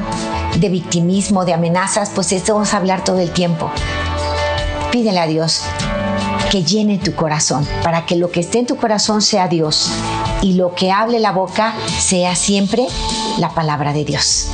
[0.57, 3.69] de victimismo, de amenazas, pues esto vamos a hablar todo el tiempo.
[4.91, 5.63] Pídele a Dios
[6.49, 9.89] que llene tu corazón, para que lo que esté en tu corazón sea Dios
[10.41, 12.87] y lo que hable la boca sea siempre
[13.37, 14.47] la palabra de Dios.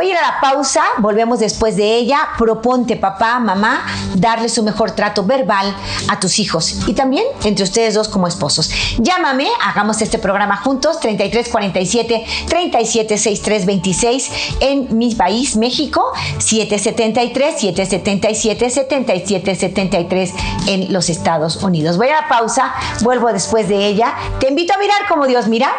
[0.00, 2.30] Voy a ir a la pausa, volvemos después de ella.
[2.38, 3.84] Proponte, papá, mamá,
[4.14, 5.76] darle su mejor trato verbal
[6.08, 8.70] a tus hijos y también entre ustedes dos como esposos.
[8.96, 16.02] Llámame, hagamos este programa juntos, 3347 376326 en mi país, México,
[16.38, 20.32] 773 777 7773
[20.68, 21.98] en los Estados Unidos.
[21.98, 24.14] Voy a la pausa, vuelvo después de ella.
[24.38, 25.70] Te invito a mirar como Dios mira.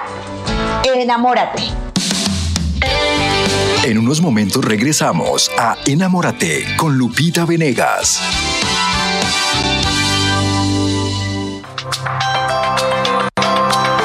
[0.83, 1.90] Enamórate.
[3.83, 8.21] En unos momentos regresamos a Enamórate con Lupita Venegas.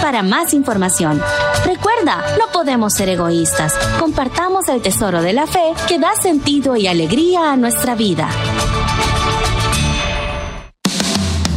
[0.01, 1.21] para más información.
[1.65, 3.75] Recuerda, no podemos ser egoístas.
[3.99, 8.29] Compartamos el tesoro de la fe que da sentido y alegría a nuestra vida.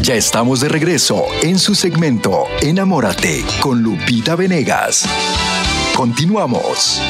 [0.02, 5.06] Ya estamos de regreso en su segmento Enamórate con Lupita Venegas.
[5.96, 7.02] Continuamos.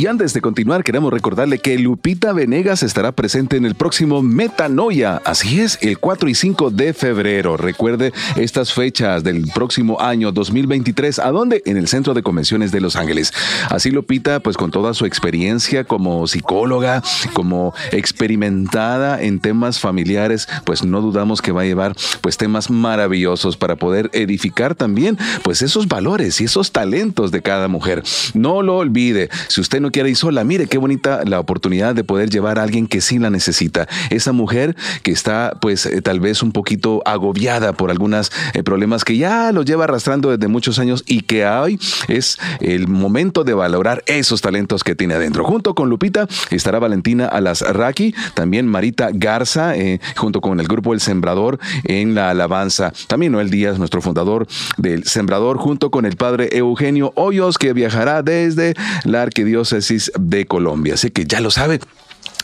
[0.00, 5.20] Y antes de continuar, queremos recordarle que Lupita Venegas estará presente en el próximo Metanoia.
[5.26, 7.58] Así es, el 4 y 5 de febrero.
[7.58, 11.18] Recuerde estas fechas del próximo año 2023.
[11.18, 11.62] ¿A dónde?
[11.66, 13.34] En el Centro de Convenciones de Los Ángeles.
[13.68, 17.02] Así Lupita, pues con toda su experiencia como psicóloga,
[17.34, 23.58] como experimentada en temas familiares, pues no dudamos que va a llevar pues temas maravillosos
[23.58, 28.02] para poder edificar también pues esos valores y esos talentos de cada mujer.
[28.32, 29.28] No lo olvide.
[29.48, 30.44] Si usted no quiere ir sola.
[30.44, 33.88] Mire qué bonita la oportunidad de poder llevar a alguien que sí la necesita.
[34.10, 39.04] Esa mujer que está pues eh, tal vez un poquito agobiada por algunos eh, problemas
[39.04, 43.54] que ya lo lleva arrastrando desde muchos años y que hoy es el momento de
[43.54, 45.44] valorar esos talentos que tiene adentro.
[45.44, 51.00] Junto con Lupita estará Valentina Alasraki, también Marita Garza, eh, junto con el grupo El
[51.00, 52.92] Sembrador en la alabanza.
[53.06, 58.22] También Noel Díaz, nuestro fundador del Sembrador, junto con el padre Eugenio Hoyos, que viajará
[58.22, 58.74] desde
[59.04, 59.69] la arquidiócesis
[60.18, 60.94] de Colombia.
[60.94, 61.80] Así que ya lo sabe,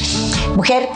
[0.56, 0.88] Mujer,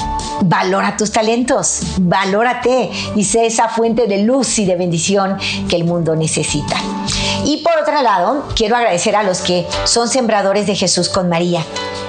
[0.42, 5.36] valora tus talentos, valórate y sé esa fuente de luz y de bendición
[5.68, 7.25] que el mundo necesita necesita.
[7.44, 11.64] Y por otro lado, quiero agradecer a los que son sembradores de Jesús con María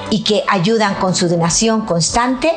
[0.10, 2.54] y que ayudan con su donación constante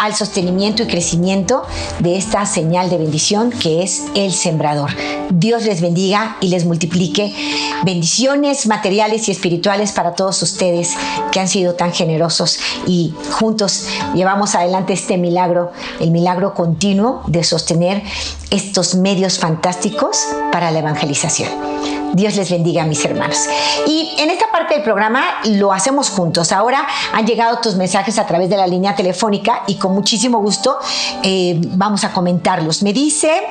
[0.00, 1.64] al sostenimiento y crecimiento
[1.98, 4.90] de esta señal de bendición que es el sembrador.
[5.30, 7.34] Dios les bendiga y les multiplique
[7.84, 10.94] bendiciones materiales y espirituales para todos ustedes
[11.32, 17.44] que han sido tan generosos y juntos llevamos adelante este milagro, el milagro continuo de
[17.44, 18.02] sostener
[18.50, 20.18] estos medios fantásticos
[20.52, 21.97] para la evangelización.
[22.14, 23.48] Dios les bendiga, mis hermanos.
[23.86, 26.52] Y en esta parte del programa lo hacemos juntos.
[26.52, 30.78] Ahora han llegado tus mensajes a través de la línea telefónica y con muchísimo gusto
[31.22, 32.82] eh, vamos a comentarlos.
[32.82, 33.42] Me dice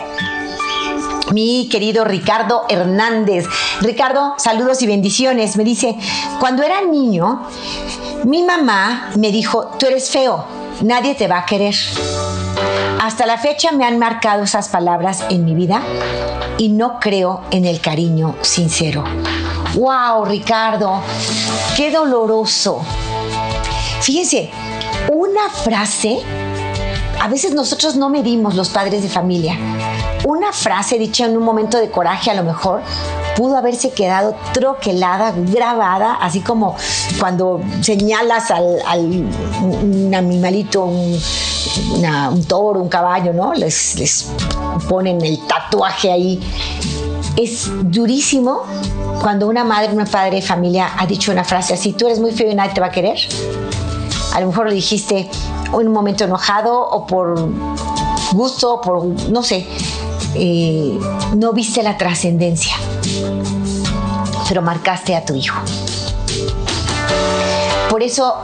[1.32, 3.46] mi querido Ricardo Hernández.
[3.82, 5.58] Ricardo, saludos y bendiciones.
[5.58, 5.96] Me dice,
[6.39, 7.43] cuando era niño,
[8.24, 10.46] mi mamá me dijo, tú eres feo,
[10.82, 11.76] nadie te va a querer.
[13.08, 15.82] Hasta la fecha me han marcado esas palabras en mi vida
[16.58, 19.06] y no creo en el cariño sincero.
[19.76, 21.02] ¡Wow, Ricardo!
[21.78, 22.82] ¡Qué doloroso!
[24.02, 24.50] Fíjense,
[25.10, 26.20] una frase,
[27.20, 29.58] a veces nosotros no medimos los padres de familia.
[30.26, 32.82] Una frase dicha en un momento de coraje a lo mejor
[33.36, 36.76] pudo haberse quedado troquelada, grabada, así como
[37.20, 38.82] cuando señalas al,
[39.62, 41.20] un animalito, un,
[42.48, 43.54] toro, un caballo, ¿no?
[43.54, 44.32] Les, les
[44.90, 46.40] ponen el tatuaje ahí.
[47.36, 48.64] Es durísimo
[49.22, 52.32] cuando una madre, una padre de familia ha dicho una frase así, tú eres muy
[52.32, 53.20] feo y nadie te va a querer.
[54.34, 55.30] A lo mejor lo dijiste
[55.74, 57.50] un momento enojado o por
[58.32, 59.68] gusto, por, no sé,
[60.36, 61.00] eh,
[61.36, 62.76] no viste la trascendencia,
[64.48, 65.58] pero marcaste a tu hijo.
[67.90, 68.36] Por eso,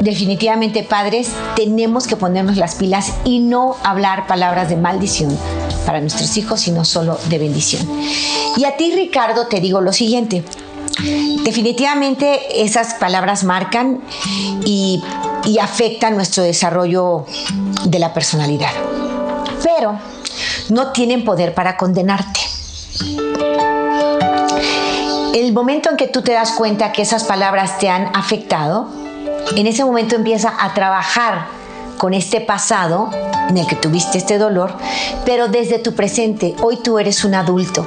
[0.00, 5.36] definitivamente, padres, tenemos que ponernos las pilas y no hablar palabras de maldición
[5.84, 7.86] para nuestros hijos, sino solo de bendición.
[8.56, 10.44] Y a ti, Ricardo, te digo lo siguiente.
[11.44, 14.00] Definitivamente esas palabras marcan
[14.64, 15.02] y,
[15.44, 17.26] y afectan nuestro desarrollo
[17.84, 18.70] de la personalidad.
[19.62, 19.98] Pero
[20.70, 22.40] no tienen poder para condenarte.
[25.34, 28.88] El momento en que tú te das cuenta que esas palabras te han afectado,
[29.56, 31.46] en ese momento empieza a trabajar
[31.96, 33.10] con este pasado
[33.48, 34.74] en el que tuviste este dolor,
[35.24, 37.86] pero desde tu presente, hoy tú eres un adulto.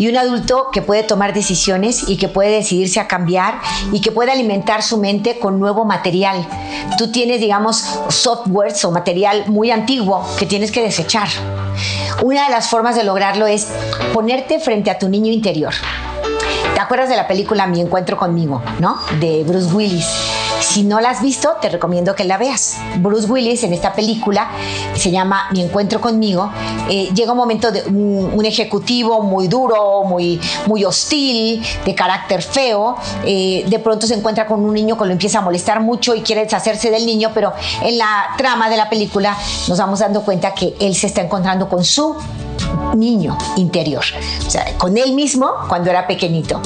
[0.00, 3.60] Y un adulto que puede tomar decisiones y que puede decidirse a cambiar
[3.92, 6.48] y que puede alimentar su mente con nuevo material.
[6.96, 11.28] Tú tienes, digamos, softwares o material muy antiguo que tienes que desechar.
[12.22, 13.68] Una de las formas de lograrlo es
[14.14, 15.74] ponerte frente a tu niño interior.
[16.72, 18.98] ¿Te acuerdas de la película Mi Encuentro conmigo, no?
[19.20, 20.06] De Bruce Willis
[20.70, 22.78] si no la has visto, te recomiendo que la veas.
[22.98, 24.52] Bruce Willis en esta película
[24.94, 26.48] se llama Mi encuentro conmigo.
[26.88, 32.96] Eh, llega un momento de un, ejecutivo muy duro, muy, muy hostil, de carácter feo.
[33.24, 36.22] Eh, de pronto se encuentra con un niño que lo empieza a molestar mucho y
[36.22, 37.52] quiere deshacerse del niño, pero
[37.82, 41.68] en la trama de la película nos vamos dando cuenta que él se está encontrando
[41.68, 42.14] con su
[42.94, 44.04] niño interior,
[44.46, 46.60] o sea, con él mismo cuando era pequeñito.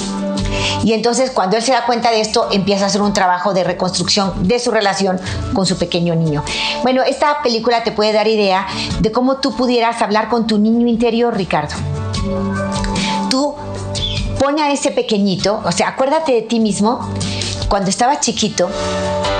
[0.84, 3.64] Y entonces cuando él se da cuenta de esto, empieza a hacer un trabajo de
[3.64, 5.20] reconstrucción de su relación
[5.54, 6.44] con su pequeño niño.
[6.82, 8.66] Bueno, esta película te puede dar idea
[9.00, 11.74] de cómo tú pudieras hablar con tu niño interior, Ricardo.
[13.30, 13.54] Tú
[14.38, 17.00] pone a ese pequeñito, o sea, acuérdate de ti mismo
[17.68, 18.68] cuando estabas chiquito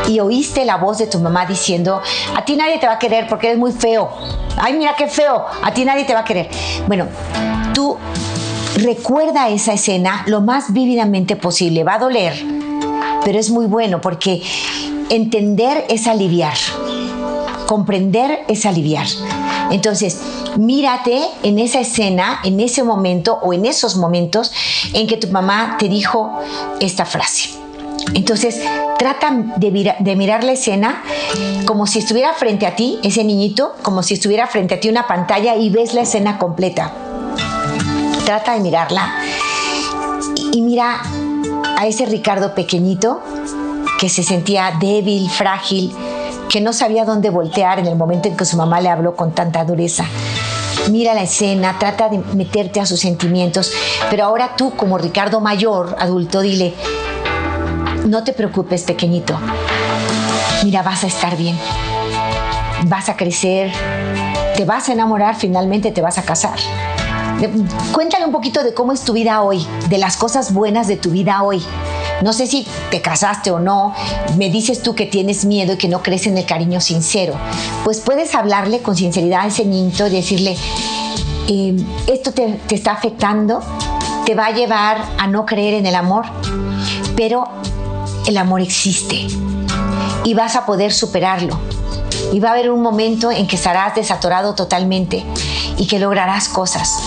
[0.09, 2.01] y oíste la voz de tu mamá diciendo,
[2.35, 4.11] a ti nadie te va a querer porque eres muy feo.
[4.57, 6.49] Ay, mira qué feo, a ti nadie te va a querer.
[6.87, 7.07] Bueno,
[7.75, 7.97] tú
[8.75, 11.85] recuerda esa escena lo más vívidamente posible.
[11.85, 12.35] Va a doler,
[13.25, 14.43] pero es muy bueno porque
[15.11, 16.57] entender es aliviar.
[17.67, 19.07] Comprender es aliviar.
[19.71, 20.21] Entonces,
[20.59, 24.53] mírate en esa escena, en ese momento o en esos momentos
[24.93, 26.39] en que tu mamá te dijo
[26.81, 27.51] esta frase.
[28.13, 28.61] Entonces,
[28.99, 31.03] trata de, de, mirar la escena
[31.65, 35.07] como si estuviera frente a ti, ese niñito, como si estuviera frente a ti una
[35.07, 36.93] pantalla y ves la escena completa
[38.25, 39.13] trata de mirarla
[40.53, 41.03] y, mira
[41.77, 43.21] a ese Ricardo pequeñito
[43.99, 45.95] que se sentía débil, frágil,
[46.49, 49.33] que no sabía dónde voltear en el momento en que su mamá le habló con
[49.33, 50.05] tanta dureza.
[50.91, 53.73] Mira la escena, trata de meterte a sus sentimientos,
[54.11, 56.75] pero ahora tú como Ricardo mayor, adulto, dile,
[58.07, 59.39] no te preocupes pequeñito,
[60.63, 61.59] mira, vas a estar bien,
[62.85, 63.73] vas a crecer,
[64.57, 66.59] te vas a enamorar, finalmente te vas a casar.
[67.93, 71.11] Cuéntale un poquito de cómo es tu vida hoy, de las cosas buenas de tu
[71.11, 71.63] vida hoy.
[72.23, 73.95] No sé si te casaste o no,
[74.37, 77.35] me dices tú que tienes miedo y que no crees en el cariño sincero.
[77.85, 80.57] Pues puedes hablarle con sinceridad a ese niño y decirle,
[81.49, 83.61] em, esto te está afectando,
[84.25, 86.25] te va a llevar a no creer en el amor,
[87.17, 87.49] pero
[88.27, 89.27] el amor existe
[90.25, 91.59] y vas a poder superarlo.
[92.35, 95.25] Y va a haber un momento en que estarás desatorado totalmente
[95.79, 96.99] y que lograrás cosas.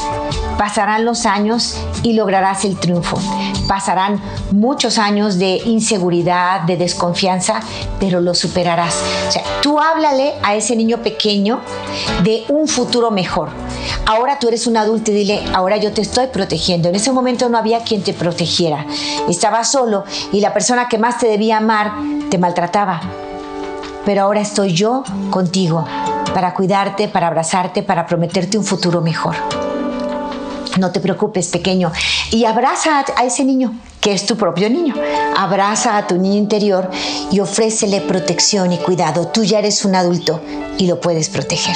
[0.58, 3.20] Pasarán los años y lograrás el triunfo.
[3.68, 7.60] Pasarán muchos años de inseguridad, de desconfianza,
[8.00, 9.04] pero lo superarás.
[9.28, 11.60] O sea, tú háblale a ese niño pequeño
[12.24, 13.50] de un futuro mejor.
[14.06, 16.88] Ahora tú eres un adulto y dile, ahora yo te estoy protegiendo.
[16.88, 18.86] En ese momento no había quien te protegiera.
[19.28, 21.92] Estabas solo y la persona que más te debía amar
[22.30, 23.02] te maltrataba.
[24.08, 25.84] Pero ahora estoy yo contigo
[26.34, 29.36] para cuidarte, para abrazarte, para prometerte un futuro mejor.
[30.80, 31.91] No te preocupes, pequeño.
[32.32, 34.93] Y abraza a ese niño, que es tu propio niño.
[35.36, 36.89] Abraza a tu niño interior
[37.32, 39.28] y ofrécele protección y cuidado.
[39.28, 40.39] Tú ya eres un adulto
[40.78, 41.76] y lo puedes proteger.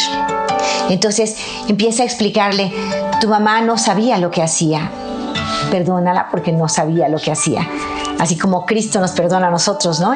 [0.87, 1.35] Entonces
[1.67, 2.71] empieza a explicarle,
[3.19, 4.89] tu mamá no sabía lo que hacía.
[5.69, 7.67] Perdónala porque no sabía lo que hacía.
[8.21, 10.13] Así como Cristo nos perdona a nosotros, ¿no?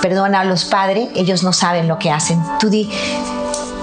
[0.00, 2.40] perdona a los padres, ellos no saben lo que hacen.
[2.60, 2.88] Tú di,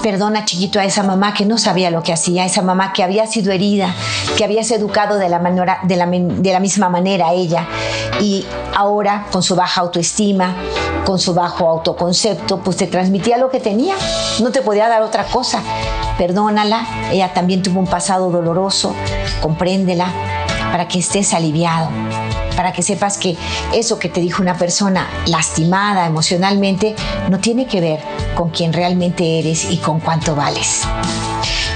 [0.02, 3.26] Perdona, chiquito, a esa mamá que no sabía lo que hacía, esa mamá que había
[3.26, 3.94] sido herida,
[4.38, 7.68] que habías educado de la, manera, de la, de la misma manera a ella
[8.22, 10.56] y ahora con su baja autoestima,
[11.06, 13.96] con su bajo autoconcepto, pues te transmitía lo que tenía,
[14.42, 15.62] no te podía dar otra cosa.
[16.20, 18.96] Perdónala, ella también tuvo un pasado doloroso,
[19.42, 20.06] compréndela
[20.72, 21.90] para que estés aliviado
[22.56, 23.38] para que sepas que
[23.74, 26.96] eso que te dijo una persona lastimada emocionalmente
[27.30, 28.00] no tiene que ver
[28.36, 30.84] con quién realmente eres y con cuánto vales.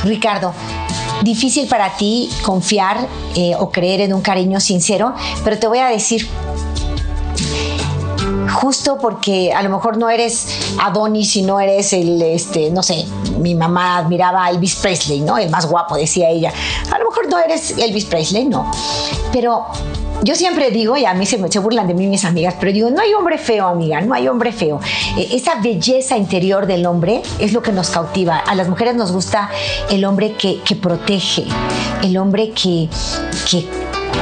[0.03, 0.53] Ricardo,
[1.23, 5.13] difícil para ti confiar eh, o creer en un cariño sincero,
[5.43, 6.27] pero te voy a decir,
[8.49, 10.47] justo porque a lo mejor no eres
[10.81, 13.05] Adonis y no eres el, este, no sé,
[13.37, 15.37] mi mamá admiraba a Elvis Presley, ¿no?
[15.37, 16.53] El más guapo, decía ella.
[16.91, 18.69] A lo mejor no eres Elvis Presley, no.
[19.31, 19.65] Pero
[20.23, 22.89] yo siempre digo, y a mí se, me, burlan de mí mis amigas, pero digo,
[22.89, 24.79] no hay hombre feo, amiga, no hay hombre feo.
[25.17, 28.37] Eh, esa belleza interior del hombre es lo que nos cautiva.
[28.37, 29.49] A las mujeres nos gusta
[29.89, 31.45] el hombre que, que protege,
[32.03, 32.89] el hombre que,
[33.49, 33.65] que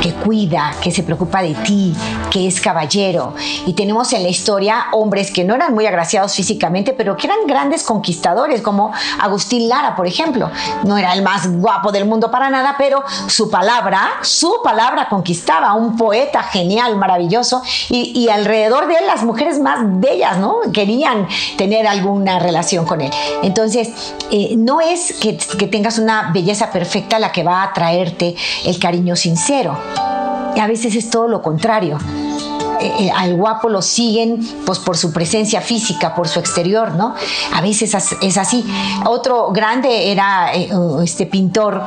[0.02, 1.96] que cuida, que se preocupa de ti,
[2.32, 3.34] que es caballero.
[3.66, 7.40] Y tenemos en la historia hombres que no eran muy agraciados físicamente, pero que eran
[7.48, 10.50] grandes conquistadores, como Agustín Lara, por ejemplo.
[10.84, 15.74] No era el más guapo del mundo para nada, pero su palabra, su palabra conquistaba.
[15.74, 17.62] Un poeta genial, maravilloso.
[17.90, 20.58] Y, alrededor de él las mujeres más bellas, ¿no?
[20.74, 21.28] Querían
[21.58, 23.12] tener alguna relación con él.
[23.42, 28.36] Entonces, eh, no es que, que tengas una belleza perfecta la que va a atraerte
[28.66, 29.77] el cariño sincero
[30.56, 31.98] y a veces es todo lo contrario.
[32.80, 37.16] Eh, eh, al guapo lo siguen pues por su presencia física, por su exterior, ¿no?
[37.54, 38.66] A veces es así.
[39.06, 40.70] Otro grande era eh,
[41.04, 41.82] este pintor.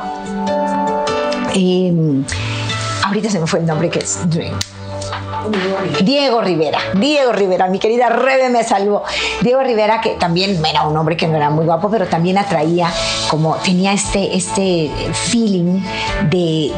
[3.05, 4.19] ahorita se me fue el nombre que es
[6.03, 9.03] Diego Rivera, Diego Rivera, mi querida Rebe me salvó.
[9.41, 12.91] Diego Rivera, que también era un hombre que no era muy guapo, pero también atraía,
[13.29, 15.81] como tenía este, este feeling
[16.29, 16.71] de,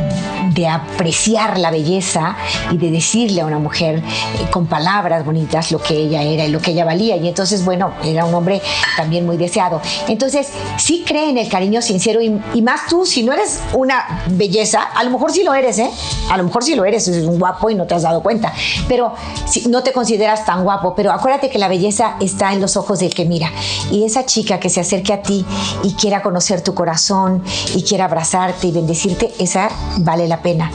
[0.53, 2.35] de apreciar la belleza
[2.71, 6.49] y de decirle a una mujer eh, con palabras bonitas lo que ella era y
[6.49, 7.17] lo que ella valía.
[7.17, 8.61] Y entonces, bueno, era un hombre
[8.95, 9.81] también muy deseado.
[10.07, 14.23] Entonces, sí cree en el cariño sincero y, y más tú, si no eres una
[14.27, 15.89] belleza, a lo mejor sí lo eres, ¿eh?
[16.29, 18.52] A lo mejor sí lo eres, es un guapo y no te has dado cuenta
[18.87, 19.13] pero
[19.45, 22.99] si no te consideras tan guapo, pero acuérdate que la belleza está en los ojos
[22.99, 23.51] del que mira.
[23.91, 25.45] Y esa chica que se acerque a ti
[25.83, 27.43] y quiera conocer tu corazón
[27.75, 30.71] y quiera abrazarte y bendecirte, esa vale la pena.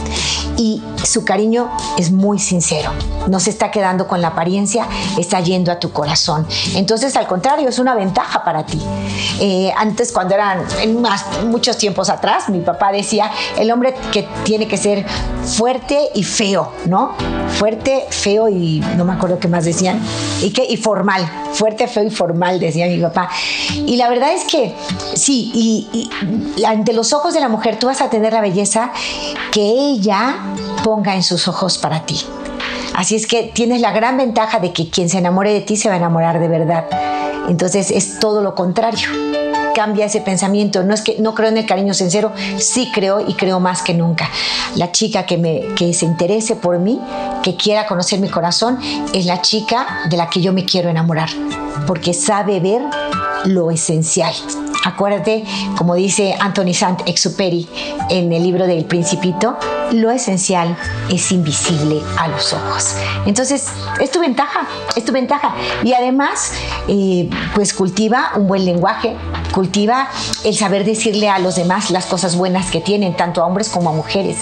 [0.57, 2.91] Y su cariño es muy sincero.
[3.29, 6.47] No se está quedando con la apariencia, está yendo a tu corazón.
[6.75, 8.81] Entonces, al contrario, es una ventaja para ti.
[9.41, 14.27] Eh, antes, cuando eran en más, muchos tiempos atrás, mi papá decía, el hombre que
[14.45, 15.07] tiene que ser
[15.45, 17.13] fuerte y feo, ¿no?
[17.59, 17.68] Fuerte,
[18.11, 20.01] feo y no me acuerdo qué más decían.
[20.43, 23.29] Y, que, y formal, fuerte, feo y formal, decía mi papá.
[23.87, 24.75] Y la verdad es que
[25.15, 25.53] sí,
[25.93, 28.93] y ante los ojos de la mujer tú vas a tener la belleza
[29.53, 30.37] que ella
[30.83, 32.21] ponga en sus ojos para ti.
[32.95, 35.89] Así es que tienes la gran ventaja de que quien se enamore de ti se
[35.89, 36.87] va a enamorar de verdad.
[37.49, 39.28] Entonces es todo lo contrario.
[39.79, 40.83] Cambia ese pensamiento.
[40.83, 43.95] No es que no creo en el cariño sincero, sí creo y creo más que
[43.95, 44.29] nunca.
[44.75, 47.01] La chica que, me, que se interese por mí,
[47.45, 48.77] que quiera conocer mi corazón,
[49.15, 51.29] es la chica de la que yo me quiero enamorar,
[51.87, 52.83] porque sabe ver
[53.45, 54.35] lo esencial.
[54.85, 55.45] Acuérdate,
[55.77, 57.69] como dice Anthony Saint-Exupéry
[58.11, 59.59] en el libro del Principito,
[59.93, 60.77] lo esencial
[61.11, 62.95] es invisible a los ojos.
[63.27, 63.67] Entonces,
[64.01, 64.67] es tu ventaja,
[64.97, 65.55] es tu ventaja.
[65.85, 66.53] Y además,
[66.89, 69.17] eh, pues cultiva un buen lenguaje,
[69.53, 70.09] cultiva
[70.45, 73.91] el saber decirle a los demás las cosas buenas que tienen, tanto a hombres como
[73.91, 74.39] a mujeres.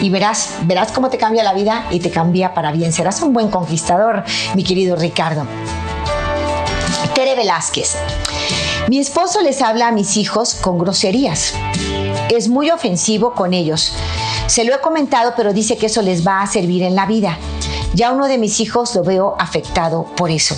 [0.00, 2.92] Y verás, verás cómo te cambia la vida y te cambia para bien.
[2.92, 4.24] Serás un buen conquistador,
[4.54, 5.46] mi querido Ricardo.
[7.14, 7.96] Tere Velázquez.
[8.88, 11.54] Mi esposo les habla a mis hijos con groserías.
[12.28, 13.94] Es muy ofensivo con ellos.
[14.46, 17.38] Se lo he comentado, pero dice que eso les va a servir en la vida.
[17.94, 20.54] Ya uno de mis hijos lo veo afectado por eso.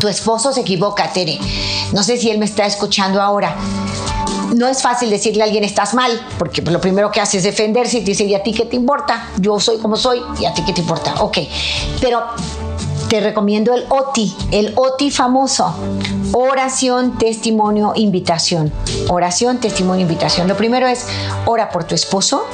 [0.00, 1.38] Tu esposo se equivoca, Tere.
[1.92, 3.56] No sé si él me está escuchando ahora.
[4.54, 7.98] No es fácil decirle a alguien estás mal, porque lo primero que hace es defenderse
[7.98, 9.28] y te dice, ¿y a ti qué te importa?
[9.38, 11.14] Yo soy como soy, ¿y a ti qué te importa?
[11.20, 11.38] Ok,
[12.00, 12.22] pero
[13.08, 15.74] te recomiendo el OTI, el OTI famoso.
[16.32, 18.70] Oración, testimonio, invitación.
[19.08, 20.46] Oración, testimonio, invitación.
[20.46, 21.06] Lo primero es
[21.46, 22.44] ora por tu esposo,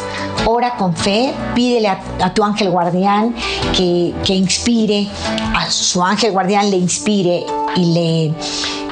[0.46, 3.34] ora con fe, pídele a, tu ángel guardián
[3.76, 5.09] que, que, inspire,
[5.55, 7.44] a su ángel guardián le inspire
[7.74, 8.34] y le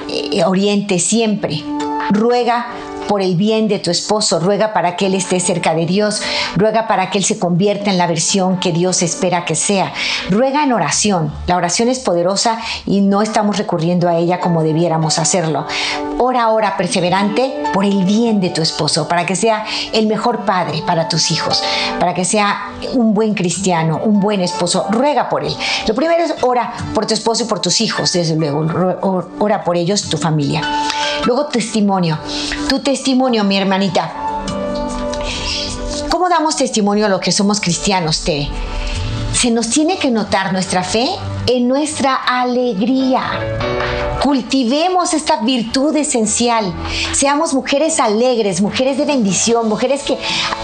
[0.09, 1.63] eh, oriente siempre.
[2.11, 2.67] Ruega
[3.09, 6.23] por el bien de tu esposo, ruega para que él esté cerca de Dios,
[6.57, 9.93] ruega para que él se convierta en la versión que Dios espera que sea.
[10.31, 11.33] Ruega en oración.
[11.47, 15.67] La oración es poderosa y no estamos recurriendo a ella como debiéramos hacerlo.
[16.25, 20.81] Ora, ora perseverante por el bien de tu esposo, para que sea el mejor padre
[20.87, 21.61] para tus hijos,
[21.99, 24.87] para que sea un buen cristiano, un buen esposo.
[24.89, 25.53] Ruega por él.
[25.89, 28.65] Lo primero es ora por tu esposo y por tus hijos, desde luego.
[29.41, 30.63] Ora por ellos, tu familia.
[31.25, 32.17] Luego testimonio.
[32.69, 34.13] Tu testimonio, mi hermanita.
[36.09, 38.49] ¿Cómo damos testimonio a lo que somos cristianos, Tere?
[39.33, 41.09] Se nos tiene que notar nuestra fe
[41.47, 43.23] en nuestra alegría.
[44.23, 46.73] Cultivemos esta virtud esencial.
[47.13, 50.17] Seamos mujeres alegres, mujeres de bendición, mujeres que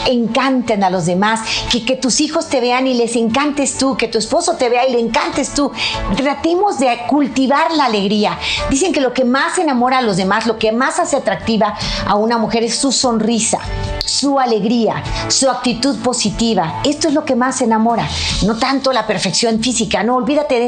[0.07, 4.19] encanten a los demás, que, tus hijos te vean y les encantes tú, que tu
[4.19, 5.73] esposo te vea y le encantes tú.
[6.17, 8.39] Tratemos de cultivar la alegría.
[8.71, 11.75] Dicen que lo que más enamora a los demás, lo que más hace atractiva
[12.07, 13.59] a una mujer es su sonrisa,
[14.05, 16.81] su alegría, su actitud positiva.
[16.85, 18.09] Esto es lo que más enamora,
[18.47, 20.68] no tanto la perfección física, no olvídate de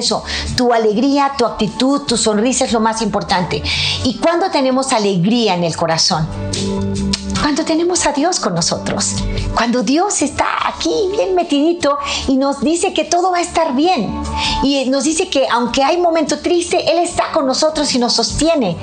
[0.57, 3.63] Tu alegría, tu actitud, tu sonrisa es lo más importante.
[4.05, 6.27] ¿Y cuando tenemos alegría en el corazón?
[7.41, 9.15] Cuando tenemos a Dios con nosotros,
[9.55, 14.23] cuando Dios está aquí bien metidito y nos dice que todo va a estar bien
[14.63, 18.77] y nos dice que aunque hay momento triste, Él está con nosotros y nos sostiene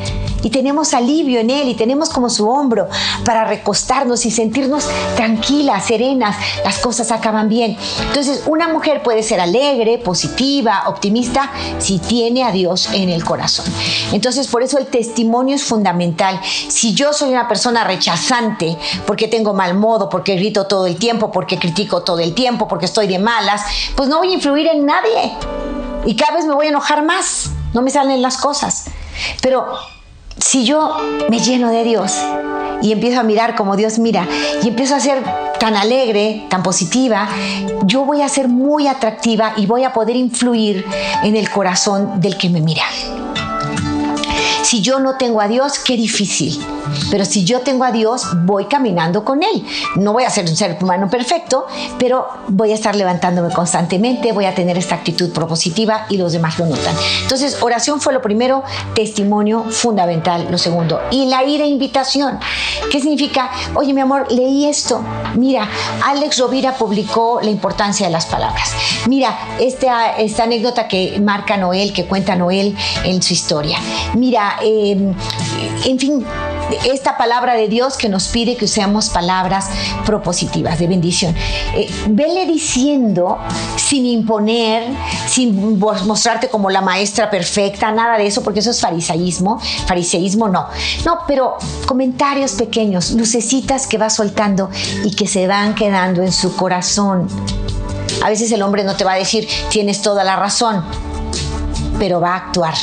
[0.44, 2.88] y tenemos alivio en Él y tenemos como su hombro
[3.26, 7.78] para recostarnos y sentirnos tranquilas, serenas, las cosas acaban bien.
[8.08, 13.66] Entonces, una mujer puede ser alegre, positiva, optimista, si tiene a Dios en el corazón.
[14.12, 16.40] Entonces, por eso el testimonio es fundamental.
[16.44, 18.47] Si yo soy una persona rechazante,
[19.06, 22.86] porque tengo mal modo, porque grito todo el tiempo, porque critico todo el tiempo, porque
[22.86, 23.62] estoy de malas,
[23.96, 25.34] pues no voy a influir en nadie.
[26.06, 27.52] Y cada vez me voy a enojar más.
[27.74, 28.86] No me salen las cosas.
[29.42, 29.68] Pero
[30.38, 30.96] si yo
[31.30, 32.16] me lleno de Dios
[32.82, 34.28] y empiezo a mirar como Dios mira
[34.64, 35.24] y empiezo a ser
[35.60, 37.28] tan alegre, tan positiva,
[37.86, 40.86] yo voy a ser muy atractiva y voy a poder influir
[41.24, 42.84] en el corazón del que me mira.
[44.64, 46.60] Si yo no tengo a Dios, qué difícil.
[47.12, 49.66] Pero si yo tengo a Dios, voy caminando con Él.
[49.96, 51.66] No voy a ser un ser humano perfecto,
[51.98, 56.58] pero voy a estar levantándome constantemente, voy a tener esta actitud propositiva y los demás
[56.60, 56.96] lo notan.
[57.22, 61.02] Entonces, oración fue lo primero, testimonio fundamental, lo segundo.
[61.12, 62.40] Y la ira invitación.
[62.92, 63.52] ¿Qué significa?
[63.76, 65.02] Oye, mi amor, leí esto.
[65.36, 65.68] Mira,
[66.04, 68.72] Alex Rovira publicó la importancia de las palabras.
[69.08, 73.78] Mira, esta, esta anécdota que marca Noel, que cuenta Noel en su historia.
[74.14, 75.14] Mira, em,
[75.86, 76.26] en fin,
[76.86, 79.70] esta palabra de Dios que nos pide que usemos palabras
[80.06, 81.36] propositivas de bendición.
[81.76, 83.38] Eh, vele diciendo
[83.76, 84.84] sin imponer,
[85.28, 89.60] sin mostrarte como la maestra perfecta, nada de eso, porque eso es farisaísmo.
[89.86, 90.68] Fariseísmo no.
[91.06, 94.70] No, pero comentarios pequeños, lucecitas que va soltando
[95.04, 97.28] y que se van quedando en su corazón.
[98.24, 100.84] A veces el hombre no te va a decir, tienes toda la razón,
[102.00, 102.74] pero va a actuar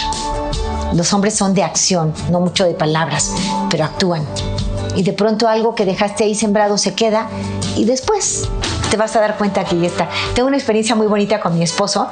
[0.92, 3.32] los hombres son de acción, no mucho de palabras,
[3.70, 4.24] pero actúan.
[4.94, 7.28] Y de pronto algo que dejaste ahí sembrado se queda
[7.76, 8.48] y después
[8.90, 10.08] te vas a dar cuenta que ya está.
[10.34, 12.08] Tengo una experiencia muy bonita con mi esposo.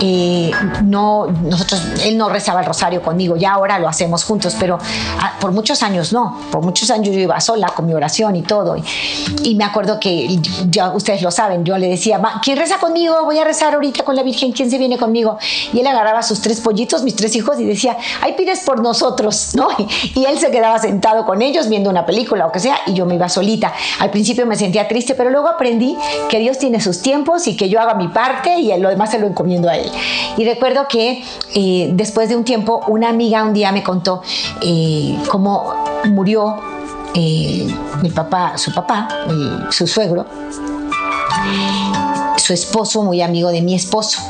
[0.00, 0.50] Eh,
[0.84, 4.78] no, nosotros, él no rezaba el rosario conmigo, ya ahora lo hacemos juntos, pero
[5.20, 6.38] ah, por muchos años no.
[6.50, 8.76] Por muchos años yo iba sola con mi oración y todo.
[9.42, 10.38] Y, me acuerdo que,
[10.68, 13.24] ya ustedes lo saben, yo le decía, ¿quién reza conmigo?
[13.24, 15.38] Voy a rezar ahorita con la Virgen, ¿quién se viene conmigo?
[15.72, 19.54] Y él agarraba sus tres pollitos, mis tres hijos, y decía, ay, pides por nosotros,
[19.54, 19.68] ¿no?
[19.78, 19.88] Y,
[20.20, 23.04] y él se quedaba sentado con ellos viendo una película o que sea, y yo
[23.04, 23.72] me iba solita.
[23.98, 25.96] Al principio me sentía triste, pero luego aprendí
[26.28, 29.18] que Dios tiene sus tiempos y que yo haga mi parte y lo demás se
[29.18, 29.90] lo encomiendo a Él.
[30.36, 34.22] Y recuerdo que eh, después de un tiempo, una amiga un día me contó
[34.60, 35.74] eh, cómo
[36.06, 36.56] murió
[37.14, 37.66] eh,
[38.02, 39.08] mi papá, su papá,
[39.70, 40.26] su suegro,
[42.36, 44.20] su esposo, muy amigo de mi esposo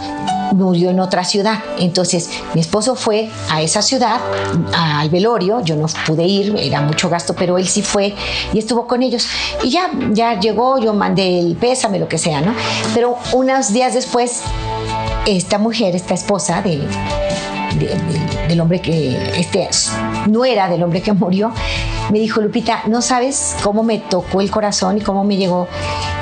[0.52, 1.58] murió en otra ciudad.
[1.78, 4.20] Entonces mi esposo fue a esa ciudad,
[4.76, 8.14] al velorio, yo no pude ir, era mucho gasto, pero él sí fue
[8.52, 9.26] y estuvo con ellos.
[9.62, 12.54] Y ya, ya llegó, yo mandé el pésame, lo que sea, ¿no?
[12.94, 14.42] Pero unos días después,
[15.26, 16.80] esta mujer, esta esposa de,
[18.48, 19.68] del hombre que, este,
[20.26, 21.52] no era del hombre que murió,
[22.10, 25.68] me dijo, Lupita, no sabes cómo me tocó el corazón y cómo me llegó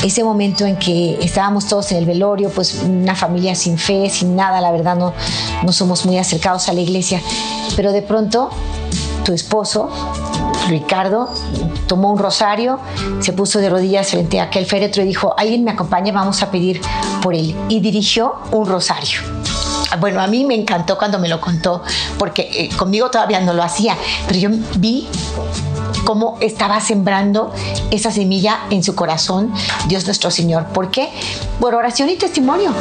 [0.03, 4.37] ese momento en que estábamos todos en el velorio, pues una familia sin fe, sin
[4.37, 5.13] nada, la verdad no,
[5.63, 7.21] no somos muy acercados a la iglesia,
[7.77, 8.51] pero de pronto
[9.25, 9.91] tu esposo,
[10.69, 11.29] Ricardo,
[11.87, 12.79] tomó un rosario,
[13.21, 16.51] se puso de rodillas frente a aquel féretro y dijo, alguien me acompaña, vamos a
[16.51, 16.81] pedir
[17.23, 17.55] por él.
[17.69, 19.21] Y dirigió un rosario.
[19.99, 21.83] Bueno, a mí me encantó cuando me lo contó,
[22.19, 25.09] porque eh, conmigo todavía no lo hacía, pero yo vi
[26.07, 27.53] cómo estaba sembrando
[27.91, 29.53] esa semilla en su corazón
[29.89, 30.67] Dios nuestro Señor.
[30.67, 31.11] ¿Por qué?
[31.61, 32.73] Por oración y testimonio.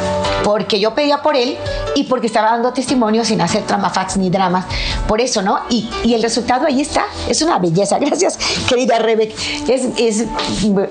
[0.44, 1.58] Porque yo pedía por él
[1.96, 4.64] y porque estaba dando testimonio sin hacer tramafats ni dramas.
[5.08, 5.58] Por eso, ¿no?
[5.68, 7.04] Y, el resultado ahí está.
[7.28, 7.98] Es una belleza.
[8.00, 9.34] Gracias, querida Rebe.
[9.68, 10.24] Es, es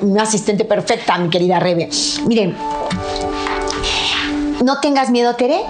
[0.01, 1.89] una asistente perfecta, mi querida Rebe.
[2.27, 2.55] Miren,
[4.61, 5.61] no tengas miedo, Tere,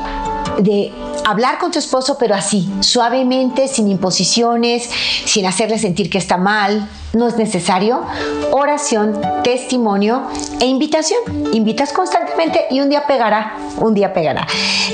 [0.58, 0.92] de
[1.26, 4.90] hablar con tu esposo, pero así, suavemente, sin imposiciones,
[5.26, 8.04] sin hacerle sentir que está mal, no es necesario
[8.52, 10.24] oración, testimonio
[10.60, 11.20] e invitación.
[11.54, 14.46] Invitas constantemente y un día pegará, un día pegará.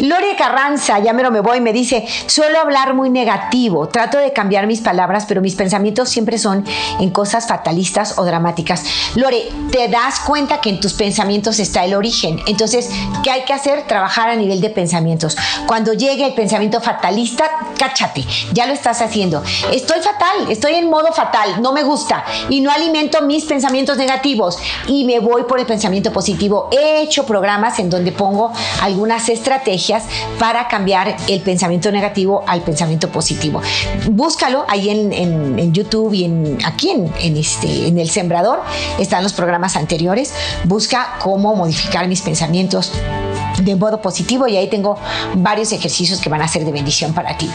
[0.02, 4.34] Lore Carranza, ya me lo me voy, me dice, suelo hablar muy negativo, trato de
[4.34, 6.66] cambiar mis palabras, pero mis pensamientos siempre son
[7.00, 8.84] en cosas fatalistas o dramáticas.
[9.16, 12.40] Lore, te das cuenta que en tus pensamientos está el origen.
[12.48, 12.90] Entonces,
[13.24, 13.88] ¿qué hay que hacer?
[13.88, 15.38] Trabajar a nivel de pensamientos.
[15.66, 19.44] Cuando llegue el pensamiento fatalista, cáchate, ya lo estás haciendo.
[19.72, 22.11] Estoy fatal, estoy en modo fatal, no me gusta
[22.50, 24.58] y no alimento mis pensamientos negativos
[24.88, 26.70] y me voy por el pensamiento positivo.
[26.72, 28.52] He hecho programas en donde pongo
[28.82, 30.04] algunas estrategias
[30.40, 33.62] para cambiar el pensamiento negativo al pensamiento positivo.
[34.10, 38.62] Búscalo ahí en, YouTube y en, aquí en, este, en El Sembrador.
[39.00, 40.34] Están los programas anteriores.
[40.66, 42.92] Busca cómo modificar mis pensamientos
[43.62, 44.98] de modo positivo y ahí tengo
[45.36, 47.50] varios ejercicios que van a ser de bendición para ti.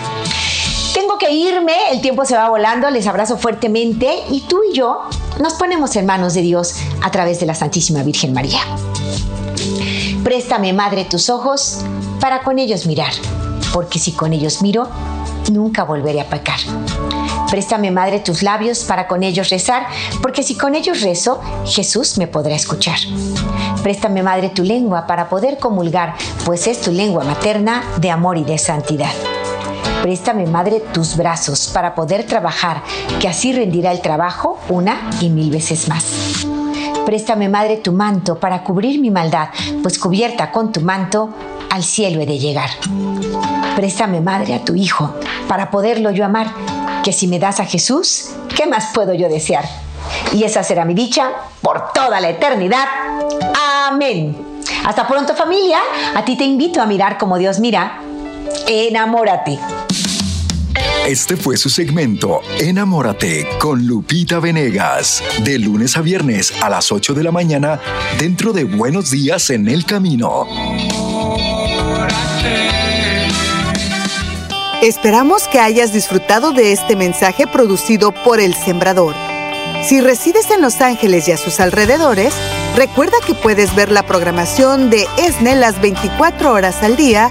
[1.19, 5.01] Que irme, el tiempo se va volando, les abrazo fuertemente y tú y yo
[5.41, 8.61] nos ponemos en manos de Dios a través de la Santísima Virgen María.
[10.23, 11.79] Préstame, Madre, tus ojos
[12.21, 13.13] para con ellos mirar,
[13.73, 14.89] porque si con ellos miro,
[15.51, 16.59] nunca volveré a pecar.
[17.51, 19.87] Préstame, Madre, tus labios para con ellos rezar,
[20.21, 22.99] porque si con ellos rezo, Jesús me podrá escuchar.
[23.83, 26.15] Préstame, Madre, tu lengua para poder comulgar,
[26.45, 29.13] pues es tu lengua materna de amor y de santidad.
[30.03, 32.83] Préstame, Madre, tus brazos para poder trabajar,
[33.21, 36.47] que así rendirá el trabajo una y mil veces más.
[37.05, 39.49] Préstame, Madre, tu manto para cubrir mi maldad,
[39.83, 41.31] pues cubierta con tu manto,
[41.71, 42.71] al cielo he de llegar.
[43.75, 45.15] Préstame, Madre, a tu Hijo,
[45.49, 46.49] para poderlo yo amar,
[47.03, 49.65] que si me das a Jesús, ¿qué más puedo yo desear?
[50.33, 51.31] Y esa será mi dicha
[51.63, 52.87] por toda la eternidad.
[53.89, 54.61] Amén.
[54.85, 55.79] Hasta pronto familia.
[56.15, 58.01] A ti te invito a mirar como Dios mira.
[58.67, 59.59] Enamórate.
[61.07, 67.15] Este fue su segmento Enamórate con Lupita Venegas, de lunes a viernes a las 8
[67.15, 67.81] de la mañana
[68.19, 70.49] dentro de Buenos Días en el Camino.
[74.83, 79.15] Esperamos que hayas disfrutado de este mensaje producido por El Sembrador.
[79.85, 82.35] Si resides en Los Ángeles y a sus alrededores,
[82.75, 87.31] recuerda que puedes ver la programación de ESNE las 24 horas al día